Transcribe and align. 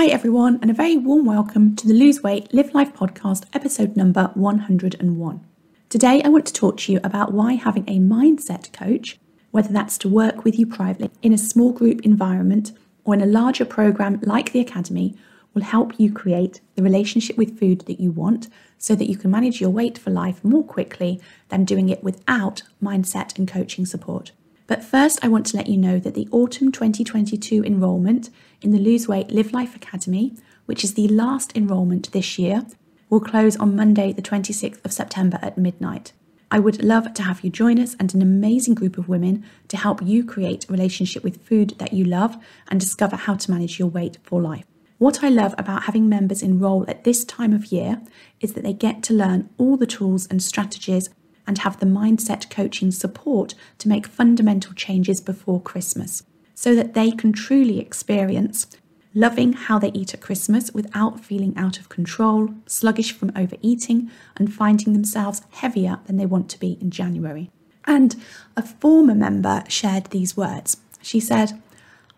Hi, 0.00 0.06
everyone, 0.06 0.58
and 0.62 0.70
a 0.70 0.72
very 0.72 0.96
warm 0.96 1.26
welcome 1.26 1.76
to 1.76 1.86
the 1.86 1.92
Lose 1.92 2.22
Weight, 2.22 2.54
Live 2.54 2.72
Life 2.72 2.94
podcast, 2.94 3.44
episode 3.52 3.98
number 3.98 4.30
101. 4.32 5.46
Today, 5.90 6.22
I 6.22 6.28
want 6.30 6.46
to 6.46 6.54
talk 6.54 6.78
to 6.78 6.92
you 6.92 7.00
about 7.04 7.34
why 7.34 7.52
having 7.52 7.84
a 7.86 7.98
mindset 7.98 8.72
coach, 8.72 9.18
whether 9.50 9.70
that's 9.70 9.98
to 9.98 10.08
work 10.08 10.42
with 10.42 10.58
you 10.58 10.64
privately 10.64 11.10
in 11.20 11.34
a 11.34 11.36
small 11.36 11.72
group 11.72 12.00
environment 12.00 12.72
or 13.04 13.12
in 13.12 13.20
a 13.20 13.26
larger 13.26 13.66
program 13.66 14.18
like 14.22 14.52
the 14.52 14.60
Academy, 14.60 15.18
will 15.52 15.64
help 15.64 16.00
you 16.00 16.10
create 16.10 16.62
the 16.76 16.82
relationship 16.82 17.36
with 17.36 17.60
food 17.60 17.82
that 17.82 18.00
you 18.00 18.10
want 18.10 18.48
so 18.78 18.94
that 18.94 19.10
you 19.10 19.18
can 19.18 19.30
manage 19.30 19.60
your 19.60 19.68
weight 19.68 19.98
for 19.98 20.08
life 20.08 20.42
more 20.42 20.64
quickly 20.64 21.20
than 21.50 21.66
doing 21.66 21.90
it 21.90 22.02
without 22.02 22.62
mindset 22.82 23.38
and 23.38 23.46
coaching 23.46 23.84
support. 23.84 24.32
But 24.66 24.82
first, 24.82 25.18
I 25.22 25.28
want 25.28 25.44
to 25.46 25.56
let 25.58 25.66
you 25.66 25.76
know 25.76 25.98
that 25.98 26.14
the 26.14 26.28
autumn 26.30 26.72
2022 26.72 27.64
enrolment 27.64 28.30
in 28.62 28.72
the 28.72 28.78
Lose 28.78 29.08
Weight 29.08 29.30
Live 29.30 29.52
Life 29.52 29.74
Academy, 29.74 30.34
which 30.66 30.84
is 30.84 30.94
the 30.94 31.08
last 31.08 31.56
enrolment 31.56 32.12
this 32.12 32.38
year, 32.38 32.66
will 33.08 33.20
close 33.20 33.56
on 33.56 33.74
Monday, 33.74 34.12
the 34.12 34.22
26th 34.22 34.84
of 34.84 34.92
September 34.92 35.38
at 35.42 35.58
midnight. 35.58 36.12
I 36.50 36.58
would 36.58 36.82
love 36.82 37.14
to 37.14 37.22
have 37.22 37.42
you 37.42 37.50
join 37.50 37.78
us 37.78 37.96
and 37.98 38.12
an 38.14 38.22
amazing 38.22 38.74
group 38.74 38.98
of 38.98 39.08
women 39.08 39.44
to 39.68 39.76
help 39.76 40.02
you 40.02 40.24
create 40.24 40.68
a 40.68 40.72
relationship 40.72 41.22
with 41.22 41.42
food 41.42 41.74
that 41.78 41.92
you 41.92 42.04
love 42.04 42.36
and 42.68 42.80
discover 42.80 43.16
how 43.16 43.36
to 43.36 43.50
manage 43.50 43.78
your 43.78 43.88
weight 43.88 44.18
for 44.22 44.42
life. 44.42 44.64
What 44.98 45.24
I 45.24 45.28
love 45.28 45.54
about 45.56 45.84
having 45.84 46.08
members 46.08 46.42
enroll 46.42 46.84
at 46.88 47.04
this 47.04 47.24
time 47.24 47.52
of 47.52 47.66
year 47.66 48.02
is 48.40 48.52
that 48.52 48.64
they 48.64 48.72
get 48.72 49.02
to 49.04 49.14
learn 49.14 49.48
all 49.58 49.76
the 49.76 49.86
tools 49.86 50.26
and 50.26 50.42
strategies 50.42 51.08
and 51.46 51.58
have 51.58 51.80
the 51.80 51.86
mindset 51.86 52.50
coaching 52.50 52.90
support 52.90 53.54
to 53.78 53.88
make 53.88 54.06
fundamental 54.06 54.74
changes 54.74 55.20
before 55.20 55.62
Christmas 55.62 56.22
so 56.60 56.74
that 56.74 56.92
they 56.92 57.10
can 57.10 57.32
truly 57.32 57.80
experience 57.80 58.66
loving 59.14 59.54
how 59.54 59.78
they 59.78 59.90
eat 59.92 60.12
at 60.12 60.20
Christmas 60.20 60.70
without 60.72 61.18
feeling 61.18 61.56
out 61.56 61.78
of 61.78 61.88
control, 61.88 62.50
sluggish 62.66 63.12
from 63.12 63.32
overeating, 63.34 64.10
and 64.36 64.52
finding 64.52 64.92
themselves 64.92 65.40
heavier 65.52 66.00
than 66.04 66.18
they 66.18 66.26
want 66.26 66.50
to 66.50 66.60
be 66.60 66.76
in 66.78 66.90
January. 66.90 67.50
And 67.86 68.14
a 68.58 68.62
former 68.62 69.14
member 69.14 69.64
shared 69.68 70.08
these 70.10 70.36
words. 70.36 70.76
She 71.00 71.18
said, 71.18 71.58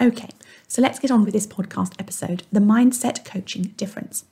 Okay, 0.01 0.31
so 0.67 0.81
let's 0.81 0.99
get 0.99 1.11
on 1.11 1.23
with 1.23 1.33
this 1.33 1.47
podcast 1.47 1.93
episode 1.97 2.43
the 2.51 2.59
mindset 2.59 3.23
coaching 3.23 3.73
difference. 3.77 4.25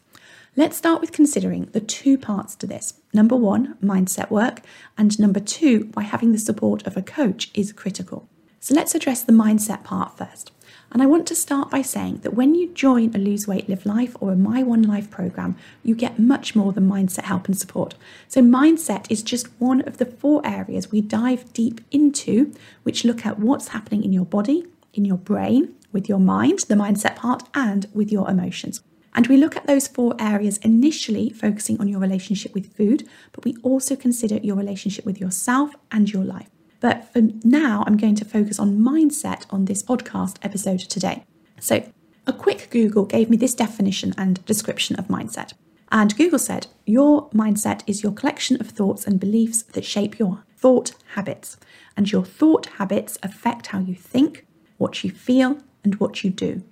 Let's 0.57 0.75
start 0.75 0.99
with 0.99 1.13
considering 1.13 1.69
the 1.71 1.79
two 1.79 2.17
parts 2.17 2.55
to 2.55 2.67
this. 2.67 2.95
Number 3.13 3.37
one, 3.37 3.77
mindset 3.81 4.29
work, 4.29 4.63
and 4.97 5.17
number 5.17 5.39
two, 5.39 5.91
why 5.93 6.03
having 6.03 6.33
the 6.33 6.37
support 6.37 6.85
of 6.85 6.97
a 6.97 7.01
coach 7.01 7.51
is 7.53 7.71
critical. 7.71 8.27
So 8.63 8.73
let's 8.73 8.95
address 8.95 9.21
the 9.21 9.33
mindset 9.33 9.83
part 9.83 10.17
first. 10.17 10.53
And 10.93 11.03
I 11.03 11.05
want 11.05 11.27
to 11.27 11.35
start 11.35 11.69
by 11.69 11.81
saying 11.81 12.19
that 12.19 12.33
when 12.33 12.55
you 12.55 12.69
join 12.69 13.13
a 13.13 13.17
Lose 13.17 13.45
Weight 13.45 13.67
Live 13.67 13.85
Life 13.85 14.15
or 14.21 14.31
a 14.31 14.37
My 14.37 14.63
One 14.63 14.83
Life 14.83 15.11
program, 15.11 15.57
you 15.83 15.93
get 15.95 16.17
much 16.17 16.55
more 16.55 16.71
than 16.71 16.89
mindset 16.89 17.23
help 17.23 17.47
and 17.47 17.57
support. 17.57 17.95
So, 18.29 18.39
mindset 18.39 19.05
is 19.09 19.21
just 19.21 19.49
one 19.59 19.81
of 19.81 19.97
the 19.97 20.05
four 20.05 20.41
areas 20.45 20.93
we 20.93 21.01
dive 21.01 21.51
deep 21.51 21.81
into, 21.91 22.53
which 22.83 23.03
look 23.03 23.25
at 23.25 23.37
what's 23.37 23.67
happening 23.69 24.01
in 24.01 24.13
your 24.13 24.23
body, 24.23 24.65
in 24.93 25.03
your 25.03 25.17
brain, 25.17 25.75
with 25.91 26.07
your 26.07 26.19
mind, 26.19 26.59
the 26.69 26.75
mindset 26.75 27.17
part, 27.17 27.43
and 27.53 27.87
with 27.93 28.13
your 28.13 28.29
emotions. 28.29 28.81
And 29.13 29.27
we 29.27 29.35
look 29.35 29.57
at 29.57 29.67
those 29.67 29.89
four 29.89 30.15
areas 30.19 30.57
initially 30.59 31.29
focusing 31.31 31.81
on 31.81 31.89
your 31.89 31.99
relationship 31.99 32.53
with 32.53 32.73
food, 32.77 33.09
but 33.33 33.43
we 33.43 33.57
also 33.61 33.97
consider 33.97 34.37
your 34.37 34.55
relationship 34.55 35.05
with 35.05 35.19
yourself 35.19 35.71
and 35.91 36.09
your 36.09 36.23
life. 36.23 36.52
But 36.83 37.05
for 37.13 37.21
now, 37.45 37.85
I'm 37.87 37.95
going 37.95 38.15
to 38.15 38.25
focus 38.25 38.59
on 38.59 38.77
mindset 38.77 39.45
on 39.49 39.63
this 39.65 39.81
podcast 39.81 40.35
episode 40.43 40.81
today. 40.81 41.23
So, 41.61 41.89
a 42.27 42.33
quick 42.33 42.67
Google 42.71 43.05
gave 43.05 43.29
me 43.29 43.37
this 43.37 43.55
definition 43.55 44.13
and 44.17 44.43
description 44.45 44.97
of 44.97 45.07
mindset. 45.07 45.53
And 45.93 46.13
Google 46.17 46.39
said, 46.39 46.67
Your 46.85 47.29
mindset 47.29 47.83
is 47.87 48.03
your 48.03 48.11
collection 48.11 48.59
of 48.59 48.67
thoughts 48.67 49.07
and 49.07 49.17
beliefs 49.17 49.63
that 49.63 49.85
shape 49.85 50.19
your 50.19 50.43
thought 50.57 50.91
habits. 51.15 51.55
And 51.95 52.11
your 52.11 52.25
thought 52.25 52.65
habits 52.65 53.17
affect 53.23 53.67
how 53.67 53.79
you 53.79 53.95
think, 53.95 54.45
what 54.77 55.05
you 55.05 55.09
feel, 55.09 55.59
and 55.85 55.95
what 56.01 56.25
you 56.25 56.31
do. 56.31 56.63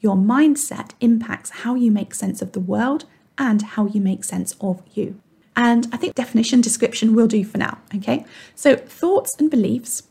Your 0.00 0.16
mindset 0.16 0.90
impacts 1.00 1.50
how 1.62 1.76
you 1.76 1.92
make 1.92 2.14
sense 2.14 2.42
of 2.42 2.50
the 2.50 2.58
world 2.58 3.04
and 3.38 3.62
how 3.62 3.86
you 3.86 4.00
make 4.00 4.24
sense 4.24 4.56
of 4.60 4.82
you. 4.92 5.20
And 5.56 5.88
I 5.92 5.96
think 5.96 6.14
definition 6.14 6.60
description 6.60 7.14
will 7.14 7.26
do 7.26 7.44
for 7.44 7.58
now, 7.58 7.78
okay? 7.94 8.24
So, 8.54 8.76
thoughts 8.76 9.34
and 9.38 9.50
beliefs. 9.50 10.04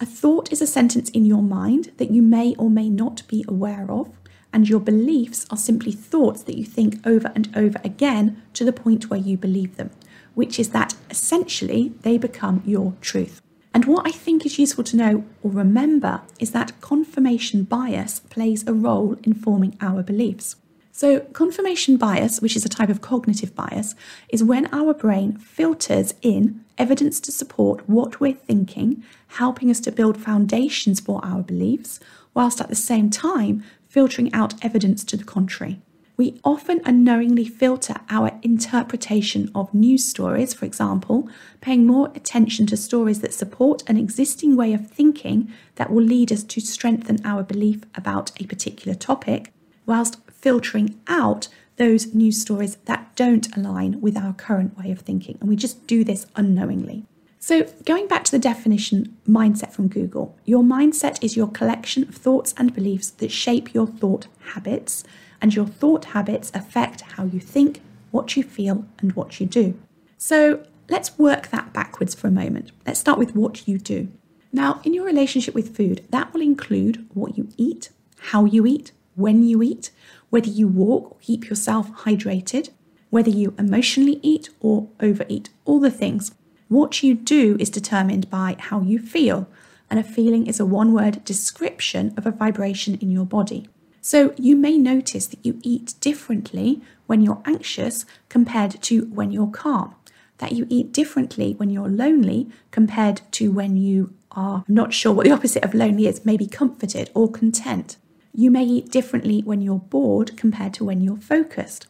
A 0.00 0.06
thought 0.06 0.52
is 0.52 0.62
a 0.62 0.66
sentence 0.66 1.10
in 1.10 1.24
your 1.24 1.42
mind 1.42 1.90
that 1.96 2.12
you 2.12 2.22
may 2.22 2.54
or 2.54 2.70
may 2.70 2.88
not 2.88 3.26
be 3.26 3.44
aware 3.48 3.90
of, 3.90 4.08
and 4.52 4.68
your 4.68 4.80
beliefs 4.80 5.44
are 5.50 5.56
simply 5.56 5.92
thoughts 5.92 6.42
that 6.44 6.56
you 6.56 6.64
think 6.64 7.04
over 7.06 7.32
and 7.34 7.54
over 7.56 7.80
again 7.84 8.40
to 8.54 8.64
the 8.64 8.72
point 8.72 9.10
where 9.10 9.20
you 9.20 9.36
believe 9.36 9.76
them, 9.76 9.90
which 10.34 10.58
is 10.58 10.70
that 10.70 10.94
essentially 11.10 11.92
they 12.02 12.16
become 12.16 12.62
your 12.64 12.94
truth. 13.00 13.42
And 13.74 13.84
what 13.84 14.06
I 14.06 14.10
think 14.10 14.46
is 14.46 14.58
useful 14.58 14.84
to 14.84 14.96
know 14.96 15.24
or 15.42 15.50
remember 15.50 16.22
is 16.38 16.52
that 16.52 16.80
confirmation 16.80 17.64
bias 17.64 18.20
plays 18.20 18.66
a 18.66 18.72
role 18.72 19.16
in 19.22 19.34
forming 19.34 19.76
our 19.80 20.02
beliefs. 20.02 20.56
So, 20.98 21.20
confirmation 21.32 21.96
bias, 21.96 22.40
which 22.40 22.56
is 22.56 22.64
a 22.64 22.68
type 22.68 22.88
of 22.88 23.00
cognitive 23.00 23.54
bias, 23.54 23.94
is 24.30 24.42
when 24.42 24.66
our 24.74 24.92
brain 24.92 25.36
filters 25.36 26.12
in 26.22 26.64
evidence 26.76 27.20
to 27.20 27.30
support 27.30 27.88
what 27.88 28.18
we're 28.18 28.32
thinking, 28.32 29.04
helping 29.28 29.70
us 29.70 29.78
to 29.82 29.92
build 29.92 30.16
foundations 30.20 30.98
for 30.98 31.24
our 31.24 31.42
beliefs, 31.44 32.00
whilst 32.34 32.60
at 32.60 32.68
the 32.68 32.74
same 32.74 33.10
time 33.10 33.62
filtering 33.86 34.34
out 34.34 34.54
evidence 34.64 35.04
to 35.04 35.16
the 35.16 35.22
contrary. 35.22 35.80
We 36.16 36.40
often 36.42 36.80
unknowingly 36.84 37.44
filter 37.44 38.00
our 38.10 38.32
interpretation 38.42 39.52
of 39.54 39.72
news 39.72 40.04
stories, 40.04 40.52
for 40.52 40.64
example, 40.64 41.28
paying 41.60 41.86
more 41.86 42.10
attention 42.16 42.66
to 42.66 42.76
stories 42.76 43.20
that 43.20 43.32
support 43.32 43.84
an 43.86 43.98
existing 43.98 44.56
way 44.56 44.72
of 44.72 44.90
thinking 44.90 45.48
that 45.76 45.92
will 45.92 46.02
lead 46.02 46.32
us 46.32 46.42
to 46.42 46.60
strengthen 46.60 47.24
our 47.24 47.44
belief 47.44 47.82
about 47.94 48.32
a 48.42 48.46
particular 48.46 48.96
topic, 48.96 49.52
whilst 49.86 50.16
filtering 50.40 51.00
out 51.08 51.48
those 51.76 52.14
news 52.14 52.40
stories 52.40 52.76
that 52.84 53.14
don't 53.16 53.54
align 53.56 54.00
with 54.00 54.16
our 54.16 54.32
current 54.32 54.76
way 54.76 54.90
of 54.90 55.00
thinking. 55.00 55.38
And 55.40 55.48
we 55.48 55.56
just 55.56 55.86
do 55.86 56.04
this 56.04 56.26
unknowingly. 56.36 57.04
So, 57.40 57.62
going 57.84 58.08
back 58.08 58.24
to 58.24 58.30
the 58.32 58.38
definition 58.38 59.16
mindset 59.26 59.72
from 59.72 59.88
Google, 59.88 60.36
your 60.44 60.64
mindset 60.64 61.22
is 61.22 61.36
your 61.36 61.48
collection 61.48 62.02
of 62.02 62.16
thoughts 62.16 62.52
and 62.58 62.74
beliefs 62.74 63.10
that 63.10 63.30
shape 63.30 63.72
your 63.72 63.86
thought 63.86 64.26
habits 64.54 65.04
and 65.40 65.54
your 65.54 65.66
thought 65.66 66.06
habits 66.06 66.50
affect 66.52 67.02
how 67.02 67.24
you 67.24 67.38
think, 67.38 67.80
what 68.10 68.36
you 68.36 68.42
feel, 68.42 68.86
and 68.98 69.12
what 69.12 69.38
you 69.38 69.46
do. 69.46 69.78
So 70.18 70.64
let's 70.88 71.16
work 71.16 71.48
that 71.48 71.72
backwards 71.72 72.14
for 72.14 72.26
a 72.26 72.32
moment. 72.32 72.72
Let's 72.84 72.98
start 73.00 73.18
with 73.18 73.36
what 73.36 73.68
you 73.68 73.78
do. 73.78 74.08
Now, 74.52 74.80
in 74.82 74.92
your 74.94 75.04
relationship 75.04 75.54
with 75.54 75.76
food, 75.76 76.04
that 76.10 76.32
will 76.32 76.40
include 76.40 77.06
what 77.14 77.38
you 77.38 77.48
eat, 77.56 77.90
how 78.18 78.46
you 78.46 78.66
eat, 78.66 78.92
when 79.14 79.42
you 79.42 79.62
eat, 79.62 79.90
whether 80.30 80.48
you 80.48 80.68
walk 80.68 81.12
or 81.12 81.16
keep 81.20 81.48
yourself 81.48 81.90
hydrated, 82.04 82.70
whether 83.10 83.30
you 83.30 83.54
emotionally 83.58 84.20
eat 84.22 84.50
or 84.60 84.88
overeat, 85.00 85.50
all 85.64 85.80
the 85.80 85.90
things. 85.90 86.32
What 86.68 87.02
you 87.02 87.14
do 87.14 87.56
is 87.58 87.70
determined 87.70 88.28
by 88.28 88.56
how 88.58 88.82
you 88.82 88.98
feel, 88.98 89.48
and 89.90 89.98
a 89.98 90.02
feeling 90.02 90.46
is 90.46 90.60
a 90.60 90.66
one 90.66 90.92
word 90.92 91.24
description 91.24 92.12
of 92.16 92.26
a 92.26 92.30
vibration 92.30 92.96
in 92.96 93.10
your 93.10 93.24
body. 93.24 93.68
So 94.00 94.34
you 94.36 94.54
may 94.56 94.78
notice 94.78 95.26
that 95.26 95.44
you 95.44 95.58
eat 95.62 95.94
differently 96.00 96.80
when 97.06 97.22
you're 97.22 97.42
anxious 97.44 98.04
compared 98.28 98.82
to 98.82 99.06
when 99.06 99.32
you're 99.32 99.50
calm, 99.50 99.94
that 100.38 100.52
you 100.52 100.66
eat 100.68 100.92
differently 100.92 101.54
when 101.54 101.70
you're 101.70 101.88
lonely 101.88 102.48
compared 102.70 103.22
to 103.32 103.50
when 103.50 103.76
you 103.76 104.14
are 104.32 104.64
I'm 104.68 104.74
not 104.74 104.92
sure 104.92 105.12
what 105.12 105.24
the 105.24 105.32
opposite 105.38 105.64
of 105.64 105.74
lonely 105.74 106.06
is, 106.06 106.24
maybe 106.24 106.46
comforted 106.46 107.10
or 107.14 107.30
content. 107.30 107.96
You 108.38 108.52
may 108.52 108.62
eat 108.62 108.92
differently 108.92 109.42
when 109.42 109.60
you're 109.60 109.80
bored 109.80 110.36
compared 110.36 110.72
to 110.74 110.84
when 110.84 111.00
you're 111.00 111.16
focused. 111.16 111.88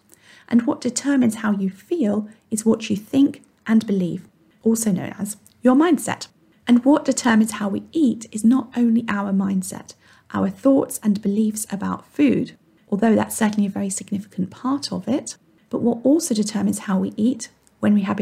And 0.49 0.63
what 0.63 0.81
determines 0.81 1.35
how 1.35 1.53
you 1.53 1.69
feel 1.69 2.27
is 2.51 2.65
what 2.65 2.89
you 2.89 2.97
think 2.97 3.43
and 3.67 3.87
believe, 3.87 4.27
also 4.63 4.91
known 4.91 5.15
as 5.19 5.37
your 5.61 5.75
mindset. 5.75 6.29
And 6.67 6.87
what 6.87 7.05
determines 7.05 7.51
how 7.51 7.69
we 7.69 7.83
eat 7.93 8.29
is 8.33 8.45
not 8.45 8.73
only 8.79 9.05
our 9.11 9.31
mindset, 9.31 9.93
our 10.33 10.49
thoughts 10.49 10.99
and 11.03 11.21
beliefs 11.21 11.67
about 11.71 12.07
food, 12.07 12.57
although 12.89 13.15
that's 13.15 13.37
certainly 13.37 13.67
a 13.67 13.71
very 13.71 13.91
significant 13.91 14.51
part 14.51 14.91
of 14.91 15.07
it, 15.07 15.37
but 15.69 15.83
what 15.83 15.99
also 16.03 16.33
determines 16.33 16.79
how 16.79 16.99
we 16.99 17.13
eat 17.19 17.51
when 17.81 17.93
we 17.93 18.01
have, 18.05 18.19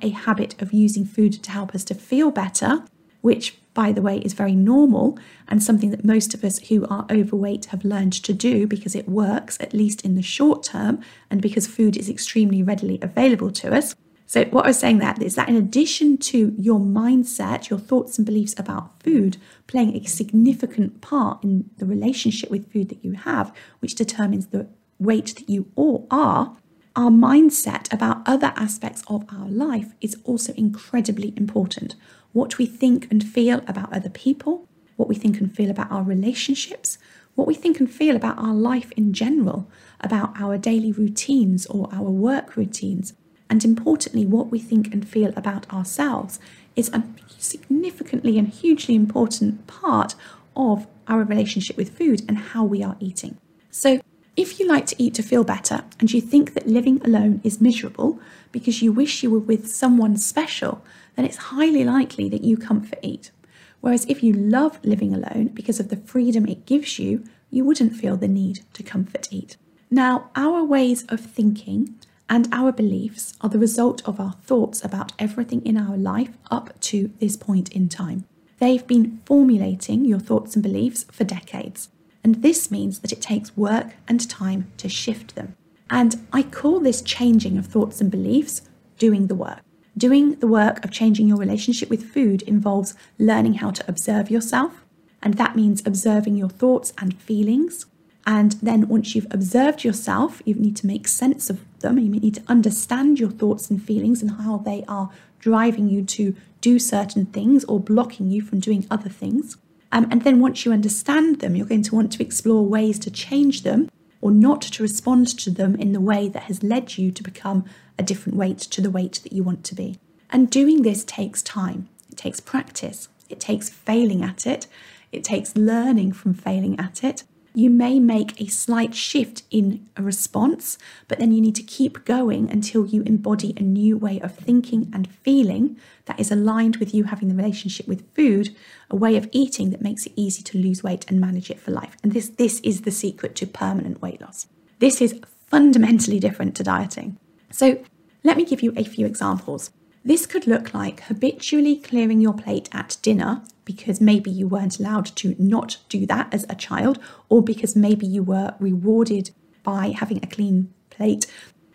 a 0.00 0.08
habit 0.08 0.60
of 0.62 0.72
using 0.72 1.04
food 1.04 1.34
to 1.42 1.50
help 1.50 1.74
us 1.74 1.84
to 1.84 1.94
feel 1.94 2.30
better, 2.30 2.84
which, 3.20 3.58
by 3.74 3.92
the 3.92 4.02
way, 4.02 4.18
is 4.18 4.32
very 4.32 4.54
normal 4.54 5.18
and 5.48 5.62
something 5.62 5.90
that 5.90 6.04
most 6.04 6.34
of 6.34 6.44
us 6.44 6.58
who 6.68 6.86
are 6.86 7.06
overweight 7.10 7.66
have 7.66 7.84
learned 7.84 8.12
to 8.12 8.32
do 8.32 8.66
because 8.66 8.94
it 8.94 9.08
works, 9.08 9.56
at 9.60 9.74
least 9.74 10.04
in 10.04 10.14
the 10.14 10.22
short 10.22 10.62
term, 10.62 11.00
and 11.30 11.42
because 11.42 11.66
food 11.66 11.96
is 11.96 12.08
extremely 12.08 12.62
readily 12.62 12.98
available 13.02 13.50
to 13.50 13.74
us. 13.74 13.94
So, 14.26 14.44
what 14.44 14.66
I 14.66 14.68
was 14.68 14.78
saying 14.78 14.98
that 14.98 15.22
is 15.22 15.36
that 15.36 15.48
in 15.48 15.56
addition 15.56 16.18
to 16.18 16.54
your 16.58 16.78
mindset, 16.78 17.70
your 17.70 17.78
thoughts 17.78 18.18
and 18.18 18.26
beliefs 18.26 18.54
about 18.58 19.02
food 19.02 19.38
playing 19.66 19.96
a 19.96 20.04
significant 20.04 21.00
part 21.00 21.42
in 21.42 21.70
the 21.78 21.86
relationship 21.86 22.50
with 22.50 22.70
food 22.70 22.90
that 22.90 23.02
you 23.02 23.12
have, 23.12 23.54
which 23.78 23.94
determines 23.94 24.48
the 24.48 24.68
weight 24.98 25.34
that 25.36 25.48
you 25.48 25.70
all 25.76 26.06
are, 26.10 26.54
our 26.96 27.10
mindset 27.10 27.92
about 27.92 28.22
other 28.26 28.52
aspects 28.56 29.02
of 29.08 29.24
our 29.32 29.48
life 29.48 29.92
is 30.00 30.16
also 30.24 30.52
incredibly 30.54 31.32
important. 31.36 31.94
What 32.32 32.58
we 32.58 32.66
think 32.66 33.08
and 33.10 33.22
feel 33.22 33.62
about 33.66 33.92
other 33.92 34.10
people, 34.10 34.66
what 34.96 35.08
we 35.08 35.14
think 35.14 35.40
and 35.40 35.54
feel 35.54 35.70
about 35.70 35.90
our 35.90 36.02
relationships, 36.02 36.98
what 37.34 37.46
we 37.46 37.54
think 37.54 37.78
and 37.78 37.90
feel 37.90 38.16
about 38.16 38.38
our 38.38 38.54
life 38.54 38.90
in 38.92 39.12
general, 39.12 39.70
about 40.00 40.32
our 40.40 40.58
daily 40.58 40.92
routines 40.92 41.66
or 41.66 41.88
our 41.92 42.10
work 42.10 42.56
routines 42.56 43.12
and 43.50 43.64
importantly, 43.64 44.26
what 44.26 44.50
we 44.50 44.58
think 44.58 44.92
and 44.92 45.06
feel 45.06 45.32
about 45.36 45.70
ourselves 45.72 46.38
is 46.76 46.90
a 46.90 47.02
significantly 47.38 48.38
and 48.38 48.48
hugely 48.48 48.94
important 48.94 49.66
part 49.66 50.14
of 50.54 50.86
our 51.06 51.22
relationship 51.22 51.76
with 51.76 51.96
food 51.96 52.22
and 52.28 52.36
how 52.38 52.64
we 52.64 52.82
are 52.82 52.96
eating. 53.00 53.38
So, 53.70 54.00
if 54.38 54.60
you 54.60 54.68
like 54.68 54.86
to 54.86 55.02
eat 55.02 55.14
to 55.14 55.22
feel 55.22 55.42
better 55.42 55.82
and 55.98 56.12
you 56.12 56.20
think 56.20 56.54
that 56.54 56.68
living 56.68 57.02
alone 57.04 57.40
is 57.42 57.60
miserable 57.60 58.20
because 58.52 58.80
you 58.80 58.92
wish 58.92 59.20
you 59.20 59.30
were 59.30 59.38
with 59.40 59.68
someone 59.68 60.16
special, 60.16 60.80
then 61.16 61.24
it's 61.24 61.48
highly 61.52 61.84
likely 61.84 62.28
that 62.28 62.44
you 62.44 62.56
comfort 62.56 63.00
eat. 63.02 63.32
Whereas 63.80 64.06
if 64.06 64.22
you 64.22 64.32
love 64.32 64.78
living 64.84 65.12
alone 65.12 65.48
because 65.48 65.80
of 65.80 65.88
the 65.88 65.96
freedom 65.96 66.46
it 66.46 66.66
gives 66.66 67.00
you, 67.00 67.24
you 67.50 67.64
wouldn't 67.64 67.96
feel 67.96 68.16
the 68.16 68.28
need 68.28 68.60
to 68.74 68.84
comfort 68.84 69.26
eat. 69.32 69.56
Now, 69.90 70.30
our 70.36 70.62
ways 70.62 71.04
of 71.08 71.18
thinking 71.18 71.96
and 72.30 72.48
our 72.52 72.70
beliefs 72.70 73.34
are 73.40 73.48
the 73.48 73.58
result 73.58 74.06
of 74.06 74.20
our 74.20 74.34
thoughts 74.44 74.84
about 74.84 75.12
everything 75.18 75.66
in 75.66 75.76
our 75.76 75.96
life 75.96 76.36
up 76.48 76.78
to 76.82 77.10
this 77.18 77.36
point 77.36 77.72
in 77.72 77.88
time. 77.88 78.24
They've 78.60 78.86
been 78.86 79.20
formulating 79.24 80.04
your 80.04 80.20
thoughts 80.20 80.54
and 80.54 80.62
beliefs 80.62 81.06
for 81.10 81.24
decades, 81.24 81.88
and 82.24 82.42
this 82.42 82.70
means 82.70 83.00
that 83.00 83.12
it 83.12 83.20
takes 83.20 83.56
work 83.56 83.94
and 84.06 84.28
time 84.28 84.70
to 84.78 84.88
shift 84.88 85.34
them. 85.34 85.56
And 85.90 86.26
I 86.32 86.42
call 86.42 86.80
this 86.80 87.02
changing 87.02 87.56
of 87.56 87.66
thoughts 87.66 88.00
and 88.00 88.10
beliefs 88.10 88.62
doing 88.98 89.28
the 89.28 89.34
work. 89.34 89.60
Doing 89.96 90.34
the 90.36 90.46
work 90.46 90.84
of 90.84 90.90
changing 90.90 91.28
your 91.28 91.38
relationship 91.38 91.90
with 91.90 92.12
food 92.12 92.42
involves 92.42 92.94
learning 93.18 93.54
how 93.54 93.70
to 93.70 93.84
observe 93.88 94.30
yourself, 94.30 94.84
and 95.22 95.34
that 95.34 95.56
means 95.56 95.84
observing 95.86 96.36
your 96.36 96.48
thoughts 96.48 96.92
and 96.98 97.18
feelings, 97.18 97.86
and 98.28 98.52
then 98.60 98.88
once 98.88 99.14
you've 99.14 99.26
observed 99.30 99.84
yourself, 99.84 100.42
you 100.44 100.54
need 100.54 100.76
to 100.76 100.86
make 100.86 101.08
sense 101.08 101.48
of 101.48 101.64
them. 101.80 101.98
You 101.98 102.10
need 102.10 102.34
to 102.34 102.42
understand 102.46 103.18
your 103.18 103.30
thoughts 103.30 103.70
and 103.70 103.82
feelings 103.82 104.20
and 104.20 104.32
how 104.32 104.58
they 104.58 104.84
are 104.86 105.08
driving 105.38 105.88
you 105.88 106.04
to 106.04 106.36
do 106.60 106.78
certain 106.78 107.24
things 107.24 107.64
or 107.64 107.80
blocking 107.80 108.30
you 108.30 108.42
from 108.42 108.60
doing 108.60 108.86
other 108.90 109.08
things. 109.08 109.56
Um, 109.90 110.06
and 110.10 110.22
then 110.22 110.40
once 110.40 110.64
you 110.64 110.72
understand 110.72 111.40
them, 111.40 111.56
you're 111.56 111.66
going 111.66 111.82
to 111.84 111.94
want 111.94 112.12
to 112.12 112.22
explore 112.22 112.66
ways 112.66 112.98
to 113.00 113.10
change 113.10 113.62
them 113.62 113.88
or 114.20 114.30
not 114.30 114.60
to 114.62 114.82
respond 114.82 115.28
to 115.38 115.50
them 115.50 115.74
in 115.76 115.92
the 115.92 116.00
way 116.00 116.28
that 116.28 116.44
has 116.44 116.62
led 116.62 116.98
you 116.98 117.10
to 117.10 117.22
become 117.22 117.64
a 117.98 118.02
different 118.02 118.36
weight 118.36 118.58
to 118.58 118.80
the 118.80 118.90
weight 118.90 119.20
that 119.22 119.32
you 119.32 119.42
want 119.42 119.64
to 119.64 119.74
be. 119.74 119.98
And 120.30 120.50
doing 120.50 120.82
this 120.82 121.04
takes 121.04 121.42
time, 121.42 121.88
it 122.10 122.16
takes 122.16 122.40
practice, 122.40 123.08
it 123.28 123.40
takes 123.40 123.70
failing 123.70 124.22
at 124.22 124.46
it, 124.46 124.66
it 125.12 125.24
takes 125.24 125.56
learning 125.56 126.12
from 126.12 126.34
failing 126.34 126.78
at 126.78 127.02
it, 127.02 127.24
you 127.58 127.70
may 127.70 127.98
make 127.98 128.40
a 128.40 128.46
slight 128.46 128.94
shift 128.94 129.42
in 129.50 129.84
a 129.96 130.02
response, 130.02 130.78
but 131.08 131.18
then 131.18 131.32
you 131.32 131.40
need 131.40 131.56
to 131.56 131.62
keep 131.64 132.04
going 132.04 132.48
until 132.48 132.86
you 132.86 133.02
embody 133.02 133.52
a 133.56 133.62
new 133.62 133.98
way 133.98 134.20
of 134.20 134.32
thinking 134.32 134.88
and 134.94 135.12
feeling 135.12 135.76
that 136.04 136.20
is 136.20 136.30
aligned 136.30 136.76
with 136.76 136.94
you 136.94 137.02
having 137.02 137.26
the 137.26 137.34
relationship 137.34 137.88
with 137.88 138.08
food, 138.14 138.54
a 138.88 138.94
way 138.94 139.16
of 139.16 139.28
eating 139.32 139.70
that 139.70 139.82
makes 139.82 140.06
it 140.06 140.12
easy 140.14 140.40
to 140.40 140.56
lose 140.56 140.84
weight 140.84 141.04
and 141.08 141.20
manage 141.20 141.50
it 141.50 141.58
for 141.58 141.72
life. 141.72 141.96
And 142.04 142.12
this, 142.12 142.28
this 142.28 142.60
is 142.60 142.82
the 142.82 142.92
secret 142.92 143.34
to 143.34 143.46
permanent 143.46 144.00
weight 144.00 144.20
loss. 144.20 144.46
This 144.78 145.02
is 145.02 145.20
fundamentally 145.48 146.20
different 146.20 146.54
to 146.56 146.62
dieting. 146.62 147.18
So, 147.50 147.82
let 148.22 148.36
me 148.36 148.44
give 148.44 148.62
you 148.62 148.72
a 148.76 148.84
few 148.84 149.04
examples. 149.04 149.72
This 150.04 150.26
could 150.26 150.46
look 150.46 150.72
like 150.72 151.00
habitually 151.02 151.76
clearing 151.76 152.20
your 152.20 152.34
plate 152.34 152.68
at 152.72 152.96
dinner 153.02 153.42
because 153.64 154.00
maybe 154.00 154.30
you 154.30 154.48
weren't 154.48 154.78
allowed 154.78 155.06
to 155.16 155.36
not 155.38 155.76
do 155.88 156.06
that 156.06 156.32
as 156.32 156.46
a 156.48 156.54
child, 156.54 156.98
or 157.28 157.42
because 157.42 157.76
maybe 157.76 158.06
you 158.06 158.22
were 158.22 158.54
rewarded 158.58 159.30
by 159.62 159.88
having 159.88 160.18
a 160.22 160.26
clean 160.26 160.72
plate 160.88 161.26